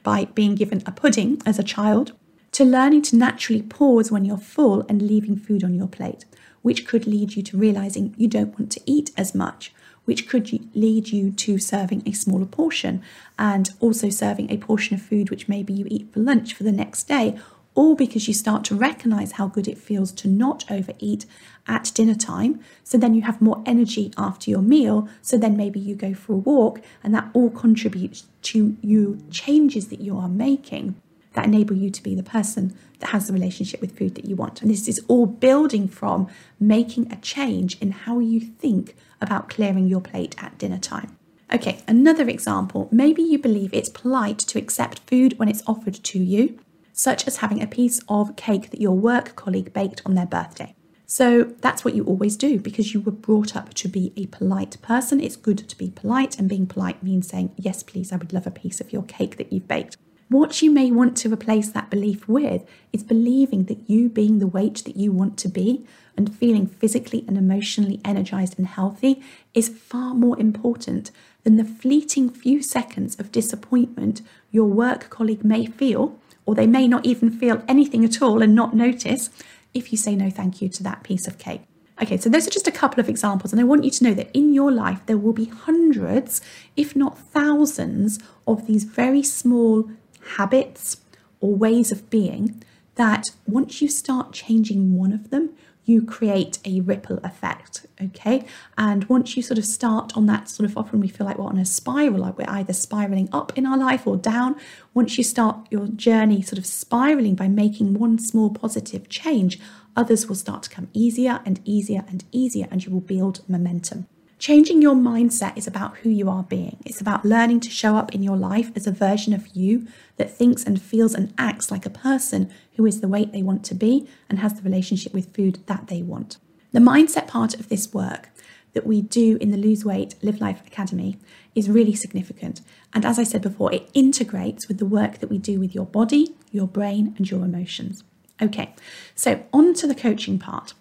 by 0.02 0.26
being 0.26 0.56
given 0.56 0.82
a 0.86 0.92
pudding 0.92 1.40
as 1.46 1.60
a 1.60 1.64
child, 1.64 2.14
to 2.52 2.66
learning 2.66 3.02
to 3.04 3.16
naturally 3.16 3.62
pause 3.62 4.12
when 4.12 4.26
you're 4.26 4.38
full 4.38 4.86
and 4.90 5.02
leaving 5.02 5.38
food 5.38 5.64
on 5.64 5.74
your 5.74 5.88
plate, 5.88 6.26
which 6.62 6.88
could 6.88 7.06
lead 7.06 7.36
you 7.36 7.44
to 7.44 7.58
realizing 7.58 8.14
you 8.18 8.28
don't 8.28 8.58
want 8.58 8.72
to 8.72 8.82
eat 8.86 9.12
as 9.16 9.36
much, 9.36 9.74
which 10.06 10.28
could 10.28 10.76
lead 10.76 11.10
you 11.10 11.32
to 11.32 11.58
serving 11.58 12.04
a 12.06 12.12
smaller 12.12 12.46
portion 12.46 13.02
and 13.40 13.72
also 13.80 14.10
serving 14.10 14.52
a 14.52 14.58
portion 14.58 14.96
of 14.96 15.02
food 15.02 15.30
which 15.30 15.48
maybe 15.48 15.74
you 15.74 15.86
eat 15.90 16.12
for 16.12 16.20
lunch 16.20 16.54
for 16.54 16.64
the 16.64 16.72
next 16.72 17.04
day 17.04 17.40
all 17.76 17.96
because 17.96 18.28
you 18.28 18.34
start 18.34 18.64
to 18.66 18.76
recognize 18.76 19.34
how 19.34 19.48
good 19.48 19.68
it 19.68 19.78
feels 19.78 20.12
to 20.12 20.28
not 20.28 20.70
overeat 20.70 21.26
at 21.68 21.92
dinner 21.94 22.16
time. 22.16 22.60
So 22.84 22.98
then 22.98 23.14
you 23.14 23.22
have 23.24 23.42
more 23.42 23.64
energy 23.66 24.12
after 24.18 24.50
your 24.50 24.62
meal. 24.62 25.08
So 25.22 25.38
then 25.38 25.58
maybe 25.58 25.80
you 25.80 25.96
go 25.96 26.14
for 26.14 26.34
a 26.34 26.38
walk, 26.38 26.82
and 27.04 27.14
that 27.14 27.30
all 27.34 27.50
contributes 27.50 28.26
to 28.44 28.78
you 28.82 29.24
changes 29.32 29.88
that 29.88 30.02
you 30.02 30.18
are 30.18 30.30
making 30.30 30.96
that 31.34 31.46
enable 31.46 31.76
you 31.76 31.90
to 31.90 32.04
be 32.04 32.16
the 32.16 32.24
person 32.24 32.78
that 33.00 33.10
has 33.10 33.28
the 33.28 33.34
relationship 33.34 33.82
with 33.82 33.98
food 33.98 34.16
that 34.16 34.26
you 34.26 34.36
want. 34.36 34.62
And 34.62 34.72
this 34.72 34.88
is 34.88 35.04
all 35.08 35.26
building 35.26 35.88
from 35.88 36.28
making 36.60 37.12
a 37.12 37.18
change 37.18 37.80
in 37.82 37.92
how 37.92 38.20
you 38.20 38.40
think 38.40 38.96
about 39.20 39.50
clearing 39.50 39.88
your 39.88 40.02
plate 40.02 40.36
at 40.42 40.58
dinner 40.58 40.78
time. 40.78 41.18
Okay, 41.54 41.82
another 41.88 42.28
example 42.30 42.88
maybe 42.92 43.22
you 43.22 43.38
believe 43.38 43.74
it's 43.74 43.90
polite 43.90 44.40
to 44.40 44.58
accept 44.58 45.00
food 45.08 45.38
when 45.38 45.50
it's 45.50 45.62
offered 45.68 45.96
to 45.96 46.20
you 46.20 46.60
such 46.94 47.28
as 47.28 47.38
having 47.38 47.62
a 47.62 47.68
piece 47.68 48.00
of 48.08 48.36
cake 48.36 48.70
that 48.70 48.82
your 48.82 48.96
work 48.96 49.36
colleague 49.36 49.74
baked 49.74 50.02
on 50.06 50.16
their 50.16 50.26
birthday. 50.26 50.76
So 51.06 51.44
that's 51.62 51.84
what 51.84 51.94
you 51.94 52.06
always 52.06 52.38
do 52.38 52.60
because 52.60 52.94
you 52.94 53.02
were 53.02 53.12
brought 53.12 53.56
up 53.56 53.74
to 53.76 53.88
be 53.88 54.14
a 54.16 54.28
polite 54.28 54.82
person. 54.82 55.20
It's 55.20 55.36
good 55.36 55.70
to 55.70 55.78
be 55.78 55.92
polite, 55.92 56.40
and 56.40 56.50
being 56.50 56.66
polite 56.66 57.04
means 57.04 57.28
saying, 57.28 57.52
Yes, 57.58 57.84
please, 57.84 58.12
I 58.12 58.16
would 58.16 58.34
love 58.34 58.48
a 58.48 58.52
piece 58.52 58.82
of 58.82 58.92
your 58.92 59.04
cake 59.04 59.38
that 59.38 59.52
you've 59.52 59.68
baked. 59.68 59.98
What 60.30 60.64
you 60.64 60.72
may 60.72 60.90
want 60.90 61.16
to 61.18 61.32
replace 61.32 61.70
that 61.70 61.92
belief 61.92 62.28
with 62.28 62.66
is 62.92 63.04
believing 63.04 63.66
that 63.66 63.88
you 63.88 64.10
being 64.10 64.40
the 64.40 64.48
weight 64.48 64.84
that 64.86 64.96
you 64.96 65.12
want 65.12 65.38
to 65.40 65.48
be 65.48 65.86
and 66.18 66.36
feeling 66.36 66.66
physically 66.66 67.24
and 67.28 67.38
emotionally 67.38 68.02
energized 68.04 68.58
and 68.58 68.66
healthy 68.68 69.22
is 69.54 69.70
far 69.70 70.16
more 70.16 70.40
important 70.40 71.12
than 71.44 71.58
the 71.58 71.64
fleeting 71.64 72.32
few 72.32 72.64
seconds 72.64 73.20
of 73.20 73.32
disappointment 73.32 74.24
your 74.50 74.66
work 74.66 75.10
colleague 75.12 75.44
may 75.44 75.68
feel, 75.68 76.18
or 76.46 76.56
they 76.56 76.68
may 76.68 76.88
not 76.88 77.06
even 77.06 77.30
feel 77.32 77.64
anything 77.68 78.04
at 78.04 78.22
all 78.22 78.42
and 78.42 78.54
not 78.54 78.76
notice 78.76 79.30
if 79.74 79.92
you 79.92 79.98
say 79.98 80.16
no 80.16 80.30
thank 80.30 80.62
you 80.62 80.70
to 80.70 80.84
that 80.84 81.04
piece 81.04 81.28
of 81.28 81.38
cake. 81.38 81.62
Okay, 82.02 82.18
so 82.18 82.30
those 82.30 82.48
are 82.48 82.52
just 82.52 82.68
a 82.68 82.72
couple 82.72 83.00
of 83.00 83.08
examples, 83.08 83.54
and 83.54 83.62
I 83.62 83.66
want 83.66 83.84
you 83.84 83.92
to 83.92 84.04
know 84.04 84.14
that 84.16 84.36
in 84.36 84.54
your 84.54 84.72
life 84.72 85.06
there 85.06 85.18
will 85.18 85.34
be 85.34 85.46
hundreds, 85.46 86.42
if 86.76 86.96
not 86.96 87.20
thousands, 87.20 88.20
of 88.48 88.66
these 88.66 88.84
very 88.84 89.22
small 89.22 89.90
habits 90.38 90.98
or 91.40 91.54
ways 91.54 91.92
of 91.92 92.10
being 92.10 92.64
that 92.96 93.28
once 93.48 93.82
you 93.82 93.88
start 93.88 94.34
changing 94.34 94.96
one 94.98 95.14
of 95.14 95.30
them, 95.30 95.52
you 95.86 96.02
create 96.02 96.60
a 96.66 96.82
ripple 96.82 97.20
effect. 97.24 97.86
Okay. 98.02 98.46
And 98.78 99.06
once 99.06 99.36
you 99.36 99.44
sort 99.44 99.58
of 99.58 99.66
start 99.66 100.14
on 100.16 100.26
that 100.28 100.50
sort 100.50 100.70
of 100.70 100.78
often 100.78 101.00
we 101.00 101.08
feel 101.08 101.28
like 101.28 101.38
we're 101.38 101.46
on 101.46 101.58
a 101.58 101.66
spiral, 101.66 102.20
like 102.20 102.38
we're 102.38 102.50
either 102.50 102.74
spiraling 102.74 103.30
up 103.32 103.58
in 103.58 103.66
our 103.66 103.78
life 103.78 104.08
or 104.08 104.18
down. 104.18 104.56
Once 104.94 105.18
you 105.18 105.24
start 105.24 105.68
your 105.70 105.88
journey 105.88 106.42
sort 106.42 106.58
of 106.58 106.66
spiraling 106.66 107.36
by 107.36 107.48
making 107.48 107.94
one 107.94 108.18
small 108.18 108.50
positive 108.50 109.10
change, 109.10 109.60
others 109.96 110.28
will 110.28 110.36
start 110.36 110.64
to 110.64 110.70
come 110.70 110.88
easier 110.94 111.42
and 111.46 111.60
easier 111.66 112.04
and 112.08 112.24
easier, 112.32 112.68
and 112.72 112.86
you 112.86 112.92
will 112.92 113.02
build 113.02 113.42
momentum. 113.48 114.08
Changing 114.44 114.82
your 114.82 114.94
mindset 114.94 115.58
is 115.58 115.68
about 115.68 116.00
who 116.00 116.10
you 116.10 116.30
are 116.30 116.44
being. 116.44 116.76
It's 116.84 117.00
about 117.00 117.24
learning 117.24 117.62
to 117.62 117.70
show 117.70 117.96
up 117.96 118.14
in 118.14 118.22
your 118.22 118.36
life 118.36 118.74
as 118.76 118.86
a 118.86 118.92
version 118.92 119.32
of 119.32 119.48
you 119.56 119.88
that 120.18 120.36
thinks 120.36 120.66
and 120.66 120.82
feels 120.82 121.14
and 121.14 121.34
acts 121.38 121.72
like 121.72 121.86
a 121.86 121.90
person 121.90 122.52
who 122.76 122.86
is 122.86 123.00
the 123.00 123.08
weight 123.08 123.32
they 123.32 123.42
want 123.42 123.64
to 123.64 123.74
be 123.74 124.06
and 124.30 124.40
has 124.40 124.54
the 124.54 124.62
relationship 124.62 125.14
with 125.14 125.34
food 125.34 125.60
that 125.68 125.88
they 125.88 126.02
want. 126.02 126.40
The 126.74 126.82
mindset 126.82 127.26
part 127.26 127.58
of 127.58 127.70
this 127.70 127.94
work 127.94 128.32
that 128.74 128.86
we 128.86 129.02
do 129.02 129.38
in 129.40 129.52
the 129.52 129.58
Lose 129.58 129.86
Weight 129.86 130.16
Live 130.22 130.42
Life 130.42 130.68
Academy 130.68 131.18
is 131.56 131.70
really 131.70 131.96
significant. 131.96 132.60
And 132.94 133.06
as 133.06 133.18
I 133.18 133.24
said 133.24 133.44
before, 133.44 133.72
it 133.72 133.90
integrates 133.94 134.68
with 134.68 134.78
the 134.78 134.86
work 134.86 135.20
that 135.20 135.30
we 135.30 135.38
do 135.38 135.58
with 135.58 135.74
your 135.74 135.86
body, 135.86 136.36
your 136.52 136.68
brain, 136.68 137.14
and 137.16 137.32
your 137.32 137.46
emotions. 137.46 138.04
Okay, 138.42 138.76
so 139.16 139.46
on 139.54 139.74
to 139.76 139.88
the 139.88 139.96
coaching 139.96 140.38
part. 140.38 140.74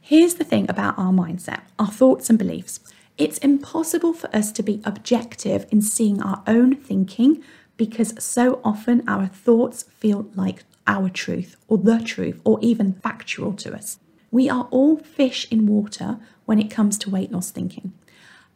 Here's 0.00 0.36
the 0.36 0.44
thing 0.44 0.70
about 0.70 0.98
our 0.98 1.12
mindset, 1.12 1.60
our 1.78 1.90
thoughts 1.90 2.30
and 2.30 2.38
beliefs. 2.38 2.80
It's 3.20 3.36
impossible 3.36 4.14
for 4.14 4.34
us 4.34 4.50
to 4.52 4.62
be 4.62 4.80
objective 4.82 5.66
in 5.70 5.82
seeing 5.82 6.22
our 6.22 6.42
own 6.46 6.74
thinking 6.74 7.44
because 7.76 8.14
so 8.18 8.62
often 8.64 9.06
our 9.06 9.26
thoughts 9.26 9.82
feel 9.82 10.30
like 10.34 10.64
our 10.86 11.10
truth 11.10 11.56
or 11.68 11.76
the 11.76 11.98
truth 11.98 12.40
or 12.44 12.58
even 12.62 12.94
factual 12.94 13.52
to 13.52 13.74
us. 13.74 13.98
We 14.30 14.48
are 14.48 14.68
all 14.70 14.96
fish 14.96 15.46
in 15.50 15.66
water 15.66 16.18
when 16.46 16.58
it 16.58 16.70
comes 16.70 16.96
to 16.96 17.10
weight 17.10 17.30
loss 17.30 17.50
thinking. 17.50 17.92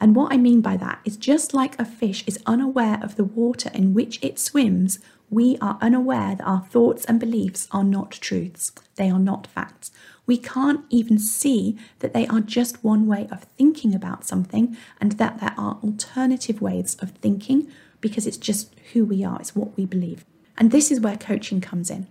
And 0.01 0.17
what 0.17 0.33
I 0.33 0.39
mean 0.39 0.63
by 0.63 0.79
that 0.79 1.01
is 1.05 1.19
just 1.19 1.53
like 1.53 1.79
a 1.79 1.85
fish 1.85 2.25
is 2.27 2.43
unaware 2.47 2.99
of 3.03 3.17
the 3.17 3.25
water 3.25 3.71
in 3.75 3.93
which 3.93 4.19
it 4.23 4.39
swims, 4.39 4.99
we 5.29 5.59
are 5.61 5.77
unaware 5.83 6.37
that 6.37 6.47
our 6.47 6.63
thoughts 6.63 7.05
and 7.05 7.21
beliefs 7.21 7.69
are 7.71 7.85
not 7.85 8.13
truths. 8.13 8.73
They 8.97 9.11
are 9.11 9.19
not 9.19 9.47
facts. 9.47 9.91
We 10.27 10.39
can't 10.39 10.85
even 10.91 11.19
see 11.19 11.77
that 11.99 12.15
they 12.15 12.27
are 12.27 12.41
just 12.41 12.83
one 12.83 13.07
way 13.07 13.29
of 13.31 13.45
thinking 13.59 13.95
about 13.95 14.25
something 14.25 14.77
and 15.01 15.13
that 15.13 15.41
there 15.41 15.55
are 15.59 15.79
alternative 15.83 16.63
ways 16.63 16.97
of 17.01 17.11
thinking 17.11 17.71
because 18.01 18.27
it's 18.27 18.37
just 18.37 18.75
who 18.93 19.05
we 19.05 19.25
are, 19.25 19.39
it's 19.41 19.55
what 19.55 19.77
we 19.77 19.87
believe. 19.87 20.25
And 20.57 20.71
this 20.71 20.91
is 20.91 21.01
where 21.01 21.17
coaching 21.17 21.61
comes 21.61 21.91
in. 21.91 22.07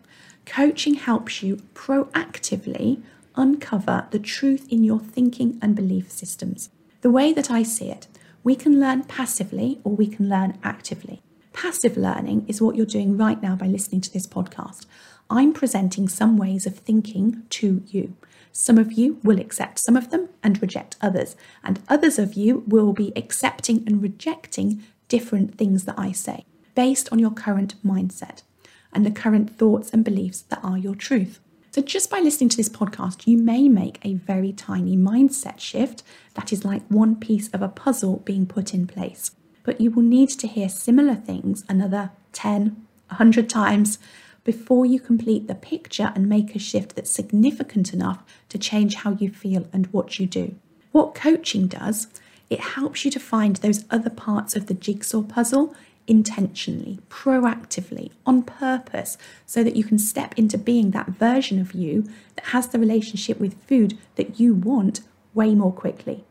Coaching 0.45 0.95
helps 0.95 1.41
you 1.41 1.57
proactively 1.73 3.01
uncover 3.35 4.07
the 4.11 4.19
truth 4.19 4.67
in 4.69 4.83
your 4.83 4.99
thinking 4.99 5.57
and 5.61 5.75
belief 5.75 6.11
systems. 6.11 6.69
The 7.01 7.11
way 7.11 7.33
that 7.33 7.49
I 7.49 7.63
see 7.63 7.89
it, 7.89 8.07
we 8.43 8.55
can 8.55 8.79
learn 8.79 9.03
passively 9.03 9.79
or 9.83 9.95
we 9.95 10.07
can 10.07 10.29
learn 10.29 10.57
actively. 10.63 11.21
Passive 11.53 11.95
learning 11.95 12.45
is 12.47 12.61
what 12.61 12.75
you're 12.75 12.85
doing 12.85 13.15
right 13.15 13.41
now 13.41 13.55
by 13.55 13.67
listening 13.67 14.01
to 14.01 14.11
this 14.11 14.27
podcast. 14.27 14.85
I'm 15.29 15.53
presenting 15.53 16.07
some 16.07 16.37
ways 16.37 16.65
of 16.65 16.77
thinking 16.77 17.43
to 17.51 17.83
you. 17.87 18.15
Some 18.51 18.77
of 18.77 18.93
you 18.93 19.19
will 19.23 19.39
accept 19.39 19.79
some 19.79 19.95
of 19.95 20.11
them 20.11 20.29
and 20.43 20.61
reject 20.61 20.95
others, 21.01 21.35
and 21.63 21.81
others 21.89 22.19
of 22.19 22.35
you 22.35 22.63
will 22.67 22.93
be 22.93 23.11
accepting 23.15 23.83
and 23.87 24.01
rejecting 24.01 24.83
different 25.07 25.57
things 25.57 25.85
that 25.85 25.97
I 25.97 26.11
say 26.11 26.45
based 26.75 27.11
on 27.11 27.19
your 27.19 27.31
current 27.31 27.75
mindset 27.85 28.43
and 28.91 29.05
the 29.05 29.11
current 29.11 29.57
thoughts 29.57 29.91
and 29.91 30.03
beliefs 30.03 30.41
that 30.43 30.63
are 30.63 30.77
your 30.77 30.95
truth. 30.95 31.39
So, 31.71 31.81
just 31.81 32.11
by 32.11 32.19
listening 32.19 32.49
to 32.49 32.57
this 32.57 32.69
podcast, 32.69 33.25
you 33.25 33.37
may 33.37 33.67
make 33.67 33.99
a 34.03 34.13
very 34.13 34.53
tiny 34.53 34.95
mindset 34.95 35.59
shift 35.59 36.03
that 36.35 36.53
is 36.53 36.63
like 36.63 36.83
one 36.87 37.15
piece 37.15 37.49
of 37.49 37.63
a 37.63 37.67
puzzle 37.67 38.17
being 38.17 38.45
put 38.45 38.73
in 38.73 38.85
place 38.85 39.31
but 39.63 39.79
you 39.81 39.89
will 39.89 40.03
need 40.03 40.29
to 40.29 40.47
hear 40.47 40.69
similar 40.69 41.15
things 41.15 41.63
another 41.67 42.11
10, 42.33 42.85
100 43.07 43.49
times 43.49 43.97
before 44.43 44.85
you 44.85 44.99
complete 44.99 45.47
the 45.47 45.55
picture 45.55 46.11
and 46.15 46.27
make 46.27 46.55
a 46.55 46.59
shift 46.59 46.95
that's 46.95 47.09
significant 47.09 47.93
enough 47.93 48.23
to 48.49 48.57
change 48.57 48.95
how 48.95 49.11
you 49.11 49.29
feel 49.29 49.67
and 49.71 49.87
what 49.87 50.19
you 50.19 50.25
do. 50.25 50.55
What 50.91 51.15
coaching 51.15 51.67
does, 51.67 52.07
it 52.49 52.59
helps 52.59 53.05
you 53.05 53.11
to 53.11 53.19
find 53.19 53.55
those 53.57 53.85
other 53.89 54.09
parts 54.09 54.55
of 54.55 54.67
the 54.67 54.73
jigsaw 54.73 55.23
puzzle 55.23 55.75
intentionally, 56.05 56.99
proactively, 57.09 58.11
on 58.25 58.43
purpose, 58.43 59.17
so 59.45 59.63
that 59.63 59.75
you 59.75 59.83
can 59.83 59.97
step 59.97 60.37
into 60.37 60.57
being 60.57 60.91
that 60.91 61.07
version 61.07 61.59
of 61.59 61.73
you 61.73 62.03
that 62.35 62.47
has 62.47 62.67
the 62.67 62.79
relationship 62.79 63.39
with 63.39 63.61
food 63.63 63.97
that 64.15 64.39
you 64.39 64.53
want 64.53 64.99
way 65.33 65.55
more 65.55 65.71
quickly. 65.71 66.23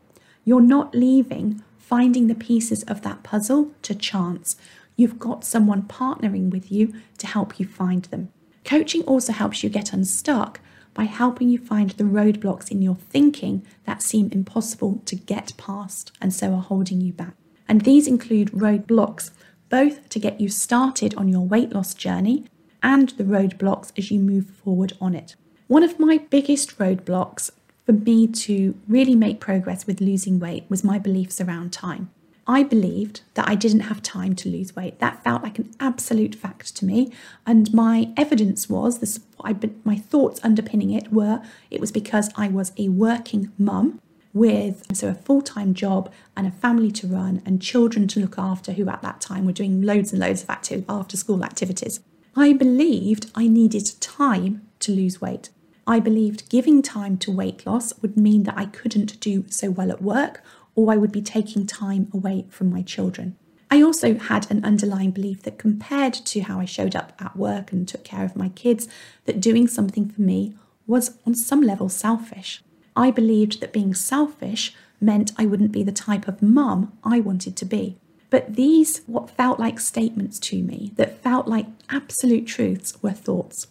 You're 0.45 0.61
not 0.61 0.93
leaving 0.93 1.63
finding 1.93 2.27
the 2.27 2.35
pieces 2.35 2.81
of 2.83 3.01
that 3.01 3.21
puzzle 3.23 3.69
to 3.81 3.93
chance. 3.93 4.55
You've 4.95 5.19
got 5.19 5.43
someone 5.43 5.83
partnering 5.83 6.49
with 6.49 6.71
you 6.71 6.93
to 7.17 7.27
help 7.27 7.59
you 7.59 7.65
find 7.65 8.05
them. 8.05 8.29
Coaching 8.63 9.03
also 9.03 9.33
helps 9.33 9.63
you 9.63 9.69
get 9.69 9.93
unstuck 9.93 10.59
by 10.93 11.05
helping 11.05 11.49
you 11.49 11.57
find 11.57 11.91
the 11.91 12.03
roadblocks 12.03 12.71
in 12.71 12.81
your 12.81 12.95
thinking 12.95 13.65
that 13.85 14.01
seem 14.01 14.29
impossible 14.31 15.01
to 15.05 15.15
get 15.15 15.53
past 15.57 16.11
and 16.21 16.33
so 16.33 16.53
are 16.53 16.61
holding 16.61 17.01
you 17.01 17.11
back. 17.11 17.35
And 17.67 17.81
these 17.81 18.07
include 18.07 18.51
roadblocks 18.51 19.31
both 19.69 20.07
to 20.09 20.19
get 20.19 20.39
you 20.39 20.49
started 20.49 21.15
on 21.15 21.27
your 21.27 21.41
weight 21.41 21.71
loss 21.71 21.93
journey 21.93 22.45
and 22.83 23.09
the 23.09 23.23
roadblocks 23.23 23.91
as 23.97 24.11
you 24.11 24.19
move 24.19 24.45
forward 24.45 24.93
on 25.01 25.15
it. 25.15 25.35
One 25.67 25.83
of 25.83 25.99
my 25.99 26.17
biggest 26.17 26.77
roadblocks 26.77 27.49
for 27.85 27.93
me 27.93 28.27
to 28.27 28.77
really 28.87 29.15
make 29.15 29.39
progress 29.39 29.87
with 29.87 30.01
losing 30.01 30.39
weight 30.39 30.65
was 30.69 30.83
my 30.83 30.99
beliefs 30.99 31.41
around 31.41 31.73
time. 31.73 32.11
I 32.45 32.63
believed 32.63 33.21
that 33.35 33.47
I 33.47 33.55
didn't 33.55 33.81
have 33.81 34.01
time 34.01 34.35
to 34.35 34.49
lose 34.49 34.75
weight. 34.75 34.99
That 34.99 35.23
felt 35.23 35.43
like 35.43 35.59
an 35.59 35.71
absolute 35.79 36.35
fact 36.35 36.75
to 36.77 36.85
me. 36.85 37.11
And 37.45 37.73
my 37.73 38.11
evidence 38.17 38.69
was 38.69 38.99
this 38.99 39.19
I, 39.43 39.55
my 39.83 39.97
thoughts 39.97 40.39
underpinning 40.43 40.91
it 40.91 41.11
were 41.11 41.41
it 41.69 41.81
was 41.81 41.91
because 41.91 42.29
I 42.35 42.47
was 42.47 42.71
a 42.77 42.89
working 42.89 43.51
mum 43.57 44.01
with 44.33 44.83
so 44.95 45.09
a 45.09 45.13
full-time 45.13 45.73
job 45.73 46.11
and 46.35 46.47
a 46.47 46.51
family 46.51 46.91
to 46.91 47.07
run 47.07 47.41
and 47.45 47.61
children 47.61 48.07
to 48.07 48.19
look 48.19 48.37
after 48.37 48.71
who 48.71 48.89
at 48.89 49.01
that 49.01 49.21
time 49.21 49.45
were 49.45 49.51
doing 49.51 49.81
loads 49.81 50.11
and 50.11 50.19
loads 50.19 50.41
of 50.43 50.49
active 50.49 50.83
after 50.89 51.15
school 51.15 51.43
activities. 51.43 51.99
I 52.35 52.53
believed 52.53 53.29
I 53.35 53.47
needed 53.47 53.91
time 54.01 54.67
to 54.79 54.91
lose 54.91 55.21
weight. 55.21 55.49
I 55.85 55.99
believed 55.99 56.49
giving 56.49 56.81
time 56.81 57.17
to 57.17 57.31
weight 57.31 57.65
loss 57.65 57.93
would 58.01 58.17
mean 58.17 58.43
that 58.43 58.57
I 58.57 58.65
couldn't 58.65 59.19
do 59.19 59.45
so 59.49 59.69
well 59.69 59.91
at 59.91 60.01
work 60.01 60.41
or 60.75 60.91
I 60.91 60.97
would 60.97 61.11
be 61.11 61.21
taking 61.21 61.65
time 61.65 62.09
away 62.13 62.45
from 62.49 62.71
my 62.71 62.81
children. 62.81 63.37
I 63.69 63.81
also 63.81 64.15
had 64.15 64.49
an 64.51 64.63
underlying 64.63 65.11
belief 65.11 65.41
that 65.43 65.57
compared 65.57 66.13
to 66.13 66.41
how 66.41 66.59
I 66.59 66.65
showed 66.65 66.95
up 66.95 67.13
at 67.19 67.35
work 67.35 67.71
and 67.71 67.87
took 67.87 68.03
care 68.03 68.23
of 68.23 68.35
my 68.35 68.49
kids, 68.49 68.87
that 69.25 69.41
doing 69.41 69.67
something 69.67 70.09
for 70.09 70.21
me 70.21 70.53
was 70.85 71.17
on 71.25 71.33
some 71.33 71.61
level 71.61 71.89
selfish. 71.89 72.61
I 72.95 73.09
believed 73.09 73.61
that 73.61 73.73
being 73.73 73.95
selfish 73.95 74.75
meant 75.01 75.31
I 75.37 75.45
wouldn't 75.45 75.71
be 75.71 75.83
the 75.83 75.91
type 75.91 76.27
of 76.27 76.41
mum 76.41 76.93
I 77.03 77.19
wanted 77.19 77.55
to 77.57 77.65
be. 77.65 77.97
But 78.29 78.55
these, 78.55 79.01
what 79.05 79.29
felt 79.29 79.59
like 79.59 79.79
statements 79.79 80.39
to 80.39 80.61
me, 80.61 80.91
that 80.95 81.21
felt 81.21 81.47
like 81.47 81.67
absolute 81.89 82.47
truths, 82.47 83.01
were 83.01 83.11
thoughts. 83.11 83.67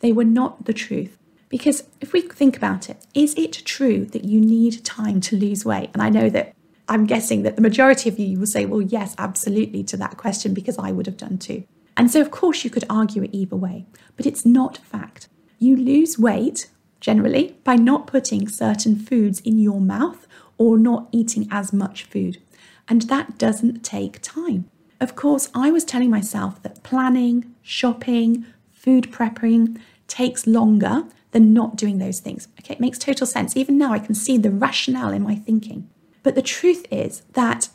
They 0.00 0.12
were 0.12 0.24
not 0.24 0.66
the 0.66 0.72
truth. 0.72 1.18
Because 1.48 1.84
if 2.00 2.12
we 2.12 2.22
think 2.22 2.56
about 2.56 2.90
it, 2.90 3.04
is 3.14 3.34
it 3.34 3.52
true 3.64 4.04
that 4.06 4.24
you 4.24 4.40
need 4.40 4.84
time 4.84 5.20
to 5.22 5.36
lose 5.36 5.64
weight? 5.64 5.90
And 5.92 6.02
I 6.02 6.08
know 6.08 6.28
that 6.30 6.54
I'm 6.88 7.06
guessing 7.06 7.42
that 7.42 7.56
the 7.56 7.62
majority 7.62 8.08
of 8.08 8.18
you 8.18 8.38
will 8.38 8.46
say, 8.46 8.66
well, 8.66 8.82
yes, 8.82 9.14
absolutely 9.18 9.84
to 9.84 9.96
that 9.98 10.16
question, 10.16 10.52
because 10.52 10.78
I 10.78 10.92
would 10.92 11.06
have 11.06 11.16
done 11.16 11.38
too. 11.38 11.64
And 11.96 12.10
so, 12.10 12.20
of 12.20 12.30
course, 12.30 12.64
you 12.64 12.70
could 12.70 12.84
argue 12.90 13.22
it 13.22 13.30
either 13.32 13.56
way, 13.56 13.86
but 14.16 14.26
it's 14.26 14.44
not 14.44 14.78
fact. 14.78 15.28
You 15.58 15.76
lose 15.76 16.18
weight 16.18 16.68
generally 17.00 17.56
by 17.64 17.76
not 17.76 18.06
putting 18.06 18.48
certain 18.48 18.96
foods 18.96 19.40
in 19.40 19.58
your 19.58 19.80
mouth 19.80 20.26
or 20.58 20.78
not 20.78 21.08
eating 21.12 21.46
as 21.50 21.72
much 21.72 22.04
food. 22.04 22.38
And 22.88 23.02
that 23.02 23.38
doesn't 23.38 23.84
take 23.84 24.20
time. 24.22 24.68
Of 25.00 25.16
course, 25.16 25.50
I 25.54 25.70
was 25.70 25.84
telling 25.84 26.10
myself 26.10 26.62
that 26.62 26.82
planning, 26.82 27.54
shopping, 27.62 28.46
food 28.70 29.10
prepping 29.12 29.80
takes 30.08 30.46
longer 30.46 31.04
than 31.34 31.52
not 31.52 31.76
doing 31.76 31.98
those 31.98 32.20
things. 32.20 32.46
Okay, 32.60 32.74
it 32.74 32.80
makes 32.80 32.96
total 32.96 33.26
sense. 33.26 33.56
Even 33.56 33.76
now, 33.76 33.92
I 33.92 33.98
can 33.98 34.14
see 34.14 34.38
the 34.38 34.52
rationale 34.52 35.12
in 35.12 35.22
my 35.22 35.34
thinking. 35.34 35.90
But 36.22 36.36
the 36.36 36.42
truth 36.42 36.86
is 36.90 37.22
that 37.32 37.68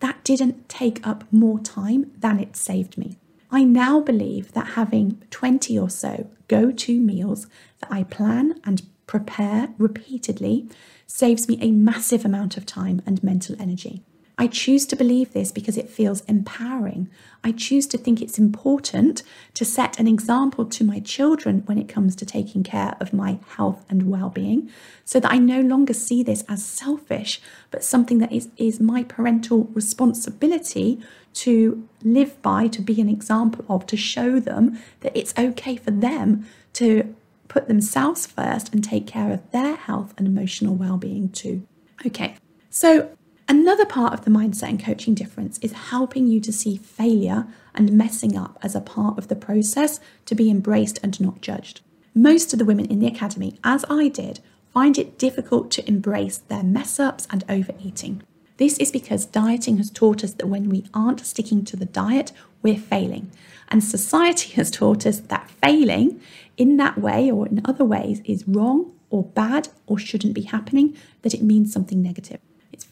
that 0.00 0.22
didn't 0.22 0.68
take 0.68 1.04
up 1.04 1.24
more 1.32 1.58
time 1.58 2.12
than 2.18 2.38
it 2.38 2.56
saved 2.56 2.98
me. 2.98 3.16
I 3.50 3.64
now 3.64 4.00
believe 4.00 4.52
that 4.52 4.74
having 4.74 5.22
20 5.30 5.78
or 5.78 5.88
so 5.88 6.28
go 6.46 6.70
to 6.70 7.00
meals 7.00 7.46
that 7.80 7.90
I 7.90 8.02
plan 8.02 8.60
and 8.64 8.82
prepare 9.06 9.70
repeatedly 9.78 10.68
saves 11.06 11.48
me 11.48 11.58
a 11.62 11.70
massive 11.70 12.24
amount 12.24 12.58
of 12.58 12.66
time 12.66 13.00
and 13.06 13.24
mental 13.24 13.56
energy. 13.58 14.02
I 14.38 14.48
choose 14.48 14.84
to 14.86 14.96
believe 14.96 15.32
this 15.32 15.50
because 15.50 15.78
it 15.78 15.88
feels 15.88 16.20
empowering. 16.22 17.08
I 17.42 17.52
choose 17.52 17.86
to 17.88 17.98
think 17.98 18.20
it's 18.20 18.38
important 18.38 19.22
to 19.54 19.64
set 19.64 19.98
an 19.98 20.06
example 20.06 20.66
to 20.66 20.84
my 20.84 21.00
children 21.00 21.62
when 21.64 21.78
it 21.78 21.88
comes 21.88 22.14
to 22.16 22.26
taking 22.26 22.62
care 22.62 22.96
of 23.00 23.14
my 23.14 23.38
health 23.56 23.86
and 23.88 24.10
well 24.10 24.28
being, 24.28 24.70
so 25.06 25.20
that 25.20 25.32
I 25.32 25.38
no 25.38 25.62
longer 25.62 25.94
see 25.94 26.22
this 26.22 26.44
as 26.50 26.62
selfish, 26.62 27.40
but 27.70 27.82
something 27.82 28.18
that 28.18 28.30
is, 28.30 28.50
is 28.58 28.78
my 28.78 29.04
parental 29.04 29.64
responsibility 29.72 31.00
to 31.34 31.88
live 32.02 32.40
by, 32.42 32.66
to 32.68 32.82
be 32.82 33.00
an 33.00 33.08
example 33.08 33.64
of, 33.70 33.86
to 33.86 33.96
show 33.96 34.38
them 34.38 34.78
that 35.00 35.16
it's 35.16 35.32
okay 35.38 35.76
for 35.76 35.92
them 35.92 36.46
to 36.74 37.14
put 37.48 37.68
themselves 37.68 38.26
first 38.26 38.74
and 38.74 38.84
take 38.84 39.06
care 39.06 39.32
of 39.32 39.50
their 39.50 39.76
health 39.76 40.12
and 40.18 40.26
emotional 40.26 40.74
well 40.74 40.98
being 40.98 41.30
too. 41.30 41.66
Okay, 42.04 42.36
so 42.68 43.15
Another 43.48 43.86
part 43.86 44.12
of 44.12 44.24
the 44.24 44.30
mindset 44.30 44.70
and 44.70 44.82
coaching 44.82 45.14
difference 45.14 45.58
is 45.58 45.72
helping 45.72 46.26
you 46.26 46.40
to 46.40 46.52
see 46.52 46.76
failure 46.76 47.46
and 47.76 47.92
messing 47.92 48.36
up 48.36 48.58
as 48.60 48.74
a 48.74 48.80
part 48.80 49.18
of 49.18 49.28
the 49.28 49.36
process 49.36 50.00
to 50.24 50.34
be 50.34 50.50
embraced 50.50 50.98
and 51.02 51.20
not 51.20 51.42
judged. 51.42 51.80
Most 52.12 52.52
of 52.52 52.58
the 52.58 52.64
women 52.64 52.86
in 52.86 52.98
the 52.98 53.06
academy, 53.06 53.58
as 53.62 53.84
I 53.88 54.08
did, 54.08 54.40
find 54.72 54.98
it 54.98 55.16
difficult 55.16 55.70
to 55.72 55.86
embrace 55.88 56.38
their 56.38 56.64
mess 56.64 56.98
ups 56.98 57.28
and 57.30 57.44
overeating. 57.48 58.22
This 58.56 58.78
is 58.78 58.90
because 58.90 59.26
dieting 59.26 59.76
has 59.76 59.90
taught 59.90 60.24
us 60.24 60.32
that 60.32 60.48
when 60.48 60.68
we 60.68 60.86
aren't 60.92 61.24
sticking 61.24 61.64
to 61.66 61.76
the 61.76 61.84
diet, 61.84 62.32
we're 62.62 62.78
failing. 62.78 63.30
And 63.68 63.84
society 63.84 64.52
has 64.54 64.72
taught 64.72 65.06
us 65.06 65.20
that 65.20 65.50
failing 65.62 66.20
in 66.56 66.78
that 66.78 66.98
way 66.98 67.30
or 67.30 67.46
in 67.46 67.60
other 67.64 67.84
ways 67.84 68.22
is 68.24 68.48
wrong 68.48 68.92
or 69.08 69.22
bad 69.22 69.68
or 69.86 69.98
shouldn't 69.98 70.34
be 70.34 70.42
happening, 70.42 70.96
that 71.22 71.34
it 71.34 71.42
means 71.42 71.72
something 71.72 72.02
negative. 72.02 72.40